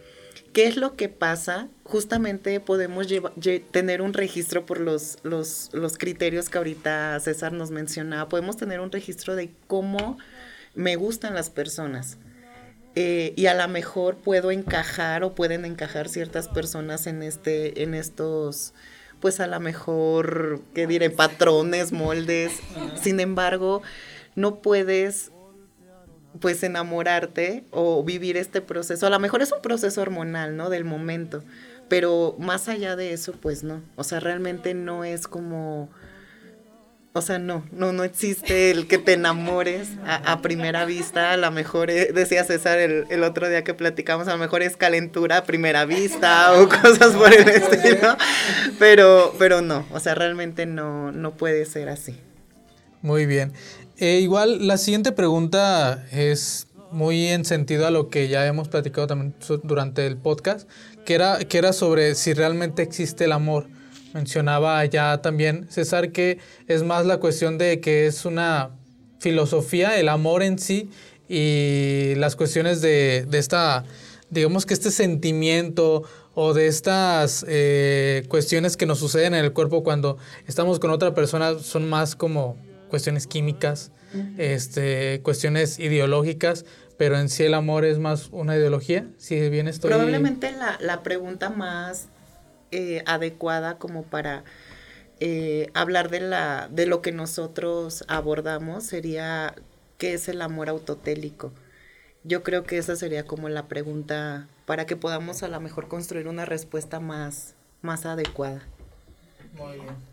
[0.53, 1.69] ¿Qué es lo que pasa?
[1.93, 3.07] Justamente podemos
[3.71, 8.31] tener un registro por los, los, los, criterios que ahorita César nos mencionaba.
[8.31, 10.17] Podemos tener un registro de cómo
[10.75, 12.17] me gustan las personas.
[12.95, 17.93] Eh, y a lo mejor puedo encajar o pueden encajar ciertas personas en, este, en
[17.93, 18.73] estos,
[19.21, 21.11] pues a lo mejor, ¿qué diré?
[21.11, 22.55] Patrones, moldes.
[23.03, 23.83] Sin embargo,
[24.35, 25.31] no puedes
[26.41, 29.07] pues enamorarte o vivir este proceso.
[29.07, 30.71] A lo mejor es un proceso hormonal, ¿no?
[30.71, 31.45] Del momento,
[31.93, 33.83] pero más allá de eso, pues no.
[33.97, 35.91] O sea, realmente no es como...
[37.13, 41.33] O sea, no, no, no existe el que te enamores a, primera vista.
[41.33, 44.63] A lo mejor, eh, decía César el, el, otro día que platicamos, a lo mejor
[44.63, 48.17] es calentura a primera vista o cosas por el estilo.
[48.79, 52.17] Pero, pero no, o sea, realmente no, no puede ser así.
[53.03, 53.53] Muy bien.
[53.99, 59.07] Eh, igual, la siguiente pregunta es muy en sentido a lo que ya hemos platicado
[59.07, 60.69] también durante el podcast,
[61.05, 63.67] que era, que era sobre si realmente existe el amor.
[64.15, 66.39] Mencionaba ya también César que
[66.69, 68.71] es más la cuestión de que es una
[69.21, 70.91] filosofía, el amor en sí
[71.29, 73.85] y las cuestiones de, de esta,
[74.31, 76.03] digamos que este sentimiento
[76.35, 81.15] o de estas eh, cuestiones que nos suceden en el cuerpo cuando estamos con otra
[81.15, 82.57] persona son más como
[82.89, 83.91] cuestiones químicas,
[84.37, 86.67] este, cuestiones ideológicas,
[86.99, 89.91] pero en sí el amor es más una ideología, si bien estoy...
[89.91, 92.09] Probablemente la, pregunta más
[92.71, 94.45] eh, adecuada como para
[95.21, 99.55] eh, hablar de, la, de lo que nosotros abordamos sería
[100.03, 101.53] ¿qué es el amor autotélico?
[102.25, 106.27] Yo creo que esa sería como la pregunta para que podamos a lo mejor construir
[106.27, 108.63] una respuesta más, más adecuada.
[109.57, 110.12] Muy bien.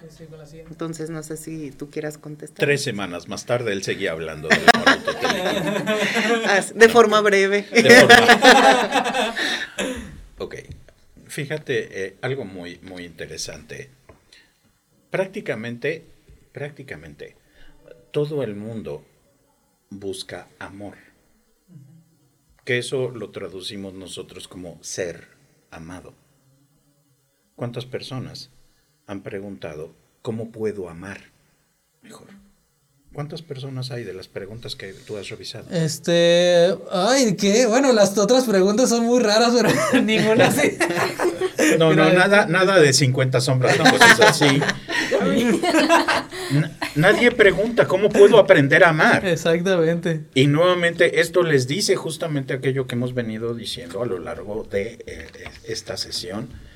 [0.00, 2.58] Entonces no sé si tú quieras contestar.
[2.58, 4.48] Tres semanas más tarde él seguía hablando
[6.46, 7.66] ah, de, forma breve.
[10.38, 10.54] ok,
[11.26, 13.90] fíjate eh, algo muy, muy interesante.
[15.10, 16.04] Prácticamente,
[16.52, 17.36] prácticamente,
[18.12, 19.04] todo el mundo
[19.90, 20.96] busca amor.
[22.64, 25.28] Que eso lo traducimos nosotros como ser
[25.70, 26.14] amado.
[27.56, 28.50] ¿Cuántas personas
[29.08, 29.90] han preguntado,
[30.22, 31.18] ¿cómo puedo amar
[32.02, 32.28] mejor?
[33.14, 35.64] ¿Cuántas personas hay de las preguntas que tú has revisado?
[35.72, 37.64] Este, ay, ¿qué?
[37.66, 39.70] Bueno, las otras preguntas son muy raras, pero
[40.02, 40.76] ninguna así.
[41.78, 44.60] No, no, nada, nada de 50 sombras, no, cosas así.
[46.94, 49.26] Nadie pregunta cómo puedo aprender a amar.
[49.26, 50.26] Exactamente.
[50.34, 55.02] Y nuevamente esto les dice justamente aquello que hemos venido diciendo a lo largo de
[55.06, 55.26] eh,
[55.64, 56.67] esta sesión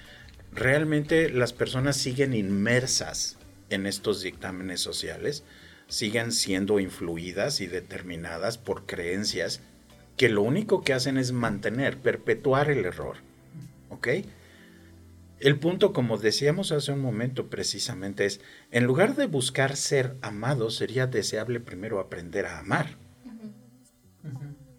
[0.53, 3.37] realmente las personas siguen inmersas
[3.71, 5.45] en estos dictámenes sociales,
[5.89, 9.61] siguen siendo influidas y determinadas por creencias
[10.17, 13.17] que lo único que hacen es mantener, perpetuar el error.
[13.89, 14.09] ¿Ok?
[15.41, 18.41] El punto, como decíamos hace un momento precisamente, es,
[18.71, 22.97] en lugar de buscar ser amado, sería deseable primero aprender a amar.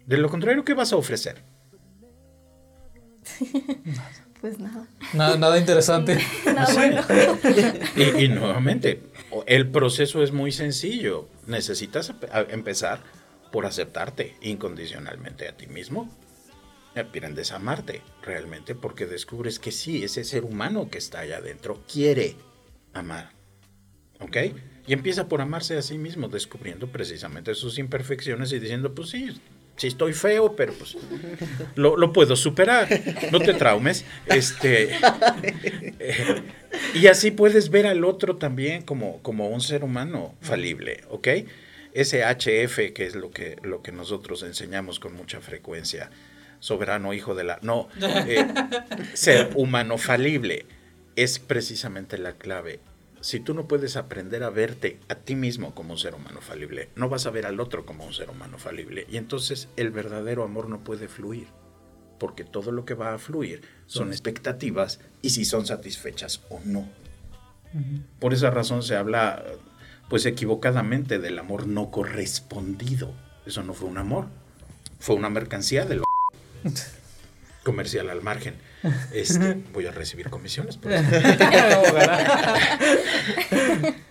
[0.06, 1.42] De lo contrario, ¿qué vas a ofrecer?
[4.44, 4.86] pues nada.
[5.14, 6.18] Nada, interesante.
[8.18, 9.02] y, nuevamente,
[9.46, 11.30] el proceso es muy sencillo.
[11.46, 12.12] Necesitas
[12.50, 13.00] empezar
[13.50, 16.10] por aceptarte incondicionalmente a ti mismo.
[16.94, 21.82] Aprendes a amarte realmente porque descubres que sí, ese ser humano que está allá adentro
[21.90, 22.36] quiere
[22.92, 23.30] amar.
[24.20, 24.36] ¿Ok?
[24.86, 29.40] Y empieza por amarse a sí mismo, descubriendo precisamente sus imperfecciones y diciendo, pues sí,
[29.76, 30.96] sí estoy feo, pero pues
[31.74, 32.88] lo, puedo superar.
[33.32, 34.04] No te traumes.
[34.26, 34.90] Este,
[35.98, 36.42] eh,
[36.94, 41.28] y así puedes ver al otro también como, como un ser humano falible, ¿ok?
[41.92, 46.10] Ese HF, que es lo que, lo que nosotros enseñamos con mucha frecuencia,
[46.58, 47.58] soberano hijo de la...
[47.62, 48.46] No, eh,
[49.12, 50.66] ser humano falible
[51.16, 52.80] es precisamente la clave
[53.24, 56.90] si tú no puedes aprender a verte a ti mismo como un ser humano falible,
[56.94, 59.06] no vas a ver al otro como un ser humano falible.
[59.10, 61.46] Y entonces el verdadero amor no puede fluir,
[62.18, 66.86] porque todo lo que va a fluir son expectativas y si son satisfechas o no.
[68.20, 69.42] Por esa razón se habla,
[70.10, 73.14] pues equivocadamente, del amor no correspondido.
[73.46, 74.26] Eso no fue un amor,
[74.98, 76.04] fue una mercancía de lo...
[77.64, 78.54] comercial al margen.
[79.12, 80.76] Este, voy a recibir comisiones.
[80.76, 80.92] Por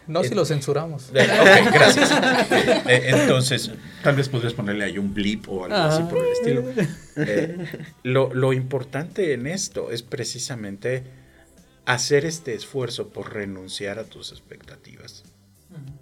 [0.07, 1.09] no si lo censuramos.
[1.09, 1.15] Ok,
[1.71, 2.11] gracias.
[2.87, 3.71] Eh, entonces,
[4.03, 6.63] tal vez podrías ponerle ahí un blip o algo así por el estilo.
[7.15, 7.65] Eh,
[8.03, 11.03] lo, lo importante en esto es precisamente
[11.85, 15.23] hacer este esfuerzo por renunciar a tus expectativas.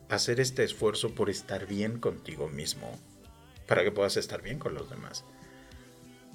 [0.10, 2.98] Hacer este esfuerzo por estar bien contigo mismo,
[3.68, 5.24] para que puedas estar bien con los demás.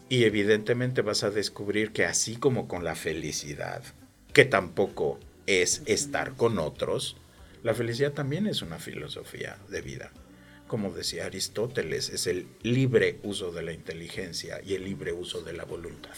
[0.09, 3.83] Y evidentemente vas a descubrir que así como con la felicidad,
[4.33, 7.17] que tampoco es estar con otros,
[7.63, 10.13] la felicidad también es una filosofía de vida.
[10.69, 15.53] Como decía Aristóteles, es el libre uso de la inteligencia y el libre uso de
[15.53, 16.15] la voluntad.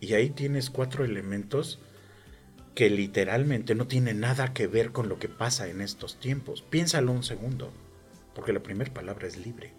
[0.00, 1.78] Y ahí tienes cuatro elementos
[2.74, 6.62] que literalmente no tienen nada que ver con lo que pasa en estos tiempos.
[6.62, 7.72] Piénsalo un segundo,
[8.34, 9.72] porque la primera palabra es libre.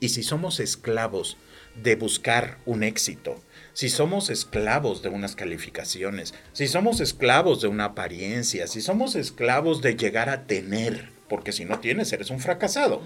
[0.00, 1.36] Y si somos esclavos
[1.76, 3.40] de buscar un éxito,
[3.72, 9.80] si somos esclavos de unas calificaciones, si somos esclavos de una apariencia, si somos esclavos
[9.80, 13.02] de llegar a tener, porque si no tienes eres un fracasado.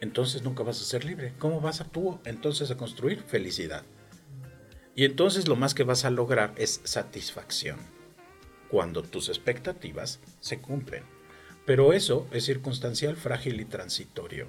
[0.00, 1.32] Entonces nunca vas a ser libre.
[1.38, 3.84] ¿Cómo vas a tú entonces a construir felicidad?
[4.94, 7.78] Y entonces lo más que vas a lograr es satisfacción,
[8.68, 11.02] cuando tus expectativas se cumplen.
[11.64, 14.46] Pero eso es circunstancial, frágil y transitorio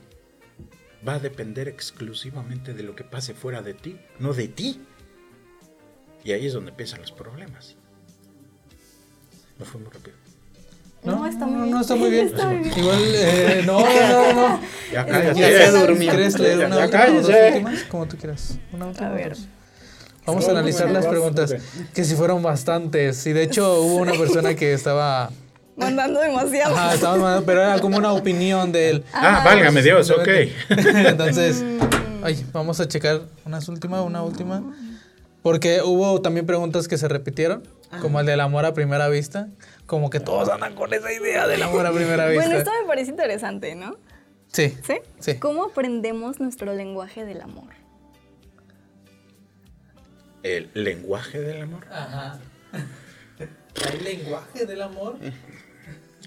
[1.07, 4.81] va a depender exclusivamente de lo que pase fuera de ti, no de ti.
[6.23, 7.75] Y ahí es donde empiezan los problemas.
[9.59, 10.17] No fue muy rápido.
[11.03, 11.71] No, está muy bien.
[11.71, 12.33] No, está muy bien.
[12.75, 14.59] Igual, eh, no, no, no.
[14.91, 15.39] Ya cállate.
[15.39, 15.95] Ya, Ya.
[15.95, 17.83] ¿Quieres leer una ya últimas?
[17.83, 18.57] Como tú quieras.
[18.73, 19.07] Una última.
[19.07, 19.29] A ver.
[19.29, 19.47] dos.
[20.25, 21.55] Vamos a analizar las preguntas,
[21.93, 23.25] que si fueron bastantes.
[23.27, 25.29] Y de hecho hubo una persona que estaba...
[25.75, 26.75] Mandando demasiado.
[26.75, 29.03] Ajá, estaba mandando, pero era como una opinión de él.
[29.13, 30.27] Ah, válgame Dios, ok.
[30.69, 31.63] Entonces,
[32.23, 34.63] ay, vamos a checar unas últimas, una última.
[35.41, 37.67] Porque hubo también preguntas que se repitieron,
[38.01, 39.49] como el del amor a primera vista.
[39.85, 42.45] Como que todos andan con esa idea del amor a primera vista.
[42.45, 43.97] Bueno, esto me parece interesante, ¿no?
[44.51, 44.75] Sí.
[44.83, 44.95] ¿Sí?
[45.19, 45.35] Sí.
[45.35, 47.73] ¿Cómo aprendemos nuestro lenguaje del amor?
[50.41, 51.85] El lenguaje del amor.
[51.91, 52.39] Ajá.
[53.85, 55.17] ¿Hay lenguaje del amor?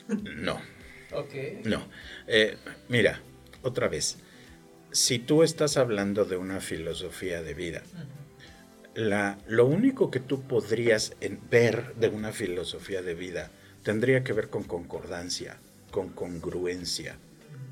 [0.08, 0.60] No,
[1.12, 1.34] Ok.
[1.64, 1.86] no.
[2.26, 2.56] Eh,
[2.88, 3.20] mira,
[3.62, 4.18] otra vez.
[4.90, 7.82] Si tú estás hablando de una filosofía de vida,
[8.94, 13.50] la, lo único que tú podrías en- ver de una filosofía de vida
[13.82, 15.58] tendría que ver con concordancia,
[15.90, 17.16] con congruencia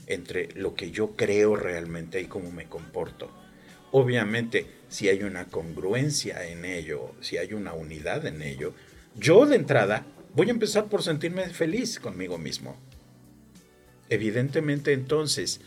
[0.06, 3.30] entre lo que yo creo realmente y cómo me comporto.
[3.92, 8.74] Obviamente, si hay una congruencia en ello, si hay una unidad en ello,
[9.16, 10.06] yo de entrada
[10.36, 12.76] voy a empezar por sentirme feliz conmigo mismo.
[14.10, 15.60] Evidentemente entonces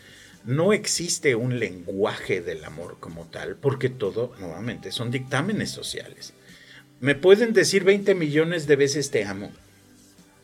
[0.45, 6.33] no existe un lenguaje del amor como tal, porque todo, nuevamente, son dictámenes sociales.
[7.01, 9.51] Me pueden decir 20 millones de veces te amo.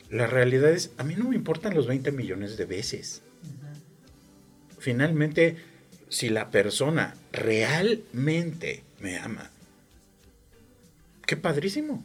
[0.09, 3.21] La realidad es, a mí no me importan los 20 millones de veces.
[4.80, 5.57] Finalmente,
[6.09, 9.51] si la persona realmente me ama,
[11.26, 12.03] qué padrísimo.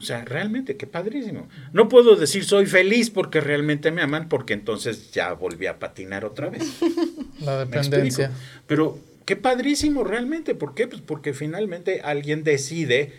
[0.00, 1.48] O sea, realmente, qué padrísimo.
[1.74, 6.24] No puedo decir soy feliz porque realmente me aman, porque entonces ya volví a patinar
[6.24, 6.62] otra vez.
[7.40, 8.30] La ¿Me dependencia.
[8.66, 10.54] Pero qué padrísimo realmente.
[10.54, 10.88] ¿Por qué?
[10.88, 13.12] Pues porque finalmente alguien decide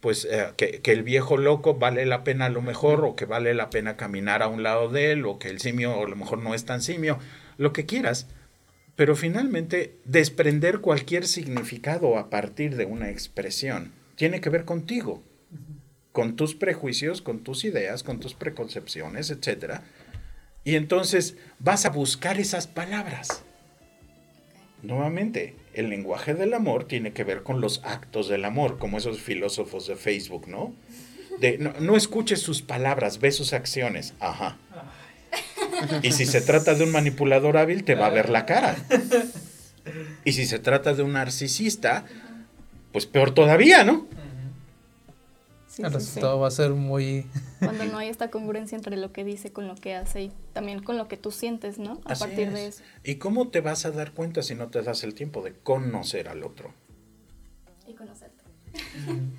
[0.00, 3.24] pues eh, que, que el viejo loco vale la pena a lo mejor o que
[3.24, 6.16] vale la pena caminar a un lado de él o que el simio a lo
[6.16, 7.18] mejor no es tan simio,
[7.56, 8.26] lo que quieras.
[8.94, 15.22] Pero finalmente desprender cualquier significado a partir de una expresión tiene que ver contigo,
[16.16, 19.80] con tus prejuicios, con tus ideas, con tus preconcepciones, etc.
[20.64, 23.44] Y entonces vas a buscar esas palabras.
[24.82, 29.20] Nuevamente, el lenguaje del amor tiene que ver con los actos del amor, como esos
[29.20, 30.74] filósofos de Facebook, ¿no?
[31.38, 34.14] De, no, no escuches sus palabras, ve sus acciones.
[34.18, 34.56] Ajá.
[36.02, 38.74] Y si se trata de un manipulador hábil, te va a ver la cara.
[40.24, 42.06] Y si se trata de un narcisista,
[42.90, 44.08] pues peor todavía, ¿no?
[45.76, 46.04] Sí, El sí, sí.
[46.06, 47.26] resultado va a ser muy...
[47.58, 50.82] Cuando no hay esta congruencia entre lo que dice con lo que hace y también
[50.82, 52.00] con lo que tú sientes, ¿no?
[52.06, 52.54] A Así partir es.
[52.54, 52.82] de eso.
[53.04, 56.28] ¿Y cómo te vas a dar cuenta si no te das el tiempo de conocer
[56.30, 56.72] al otro?
[57.86, 58.42] Y conocerte.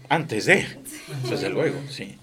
[0.10, 0.64] Antes de,
[1.30, 2.20] desde luego, sí.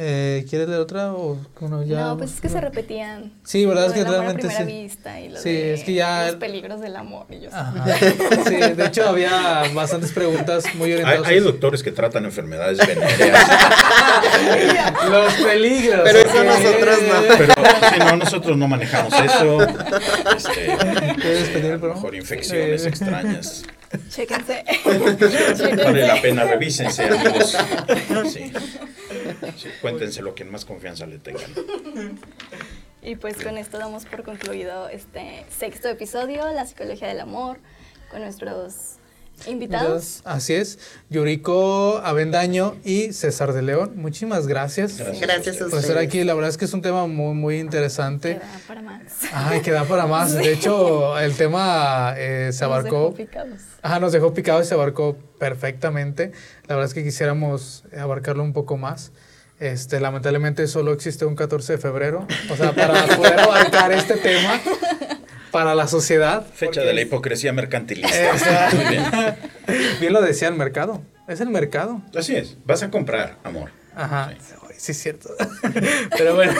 [0.00, 1.40] Eh, ¿Quieres leer otra o
[1.84, 2.02] ya?
[2.02, 3.32] No, pues es que se repetían.
[3.42, 4.82] Sí, verdad es que realmente a primera sí.
[4.82, 7.50] Vista y lo sí, de es que ya los peligros del amor y yo
[8.46, 11.26] Sí, de hecho había bastantes preguntas muy orientadas.
[11.26, 13.48] Hay, hay doctores que tratan enfermedades venéreas.
[15.10, 16.00] los peligros.
[16.04, 17.36] Pero eso nosotros no.
[17.36, 17.54] Pero
[17.92, 19.62] si no, nosotros no manejamos eso.
[20.36, 20.76] Este,
[21.16, 23.64] ¿Quieres pedir el mejor infecciones extrañas.
[24.10, 24.64] Chéquense.
[24.84, 27.56] Vale la pena, revísense, amigos.
[28.32, 28.52] Sí.
[29.56, 29.68] Sí.
[29.80, 31.50] Cuéntenselo quien más confianza le tengan.
[33.02, 37.58] Y pues con esto damos por concluido este sexto episodio, La psicología del amor,
[38.10, 38.97] con nuestros
[39.46, 40.20] invitados.
[40.24, 40.78] Así es,
[41.10, 43.92] Yuriko Avendaño y César de León.
[43.96, 44.98] Muchísimas gracias.
[45.20, 46.24] Gracias, por estar aquí.
[46.24, 48.34] La verdad es que es un tema muy, muy interesante.
[48.34, 49.02] Queda para más.
[49.32, 50.34] Ay, queda para más.
[50.34, 53.10] De hecho, el tema eh, se abarcó.
[53.10, 53.60] Nos dejó picados.
[53.82, 56.32] Ajá, nos dejó picados y se abarcó perfectamente.
[56.66, 59.12] La verdad es que quisiéramos abarcarlo un poco más.
[59.60, 62.26] Este, lamentablemente solo existe un 14 de febrero.
[62.50, 64.60] O sea, para poder abarcar este tema
[65.50, 66.46] para la sociedad.
[66.52, 68.70] Fecha de la hipocresía mercantilista.
[68.74, 69.04] Muy bien.
[70.00, 71.02] bien lo decía el mercado.
[71.26, 72.02] Es el mercado.
[72.16, 72.56] Así es.
[72.64, 73.70] Vas a comprar, amor.
[73.94, 74.32] Ajá.
[74.78, 75.30] Sí, es cierto.
[76.16, 76.52] Pero bueno,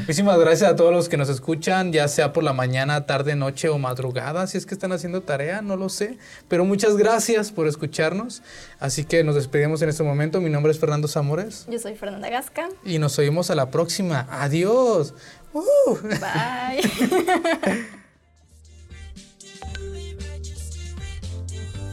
[0.00, 3.70] muchísimas gracias a todos los que nos escuchan, ya sea por la mañana, tarde, noche
[3.70, 6.18] o madrugada, si es que están haciendo tarea, no lo sé.
[6.48, 8.42] Pero muchas gracias por escucharnos.
[8.78, 10.42] Así que nos despedimos en este momento.
[10.42, 11.66] Mi nombre es Fernando Zamores.
[11.70, 12.68] Yo soy Fernanda Gasca.
[12.84, 14.28] Y nos oímos a la próxima.
[14.30, 15.14] Adiós.
[15.54, 15.96] Uh.
[16.20, 16.82] Bye.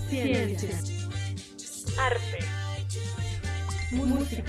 [0.09, 0.79] Ciencia.
[1.99, 2.39] Arte.
[3.91, 4.43] Música.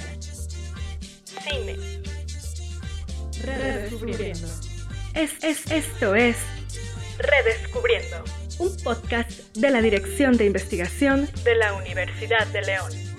[1.45, 1.77] Cine.
[3.43, 4.49] Redescubriendo.
[5.15, 6.37] Es, es, esto es
[7.19, 8.25] Redescubriendo,
[8.61, 13.12] un podcast de la Dirección de Investigación de la Universidad de León.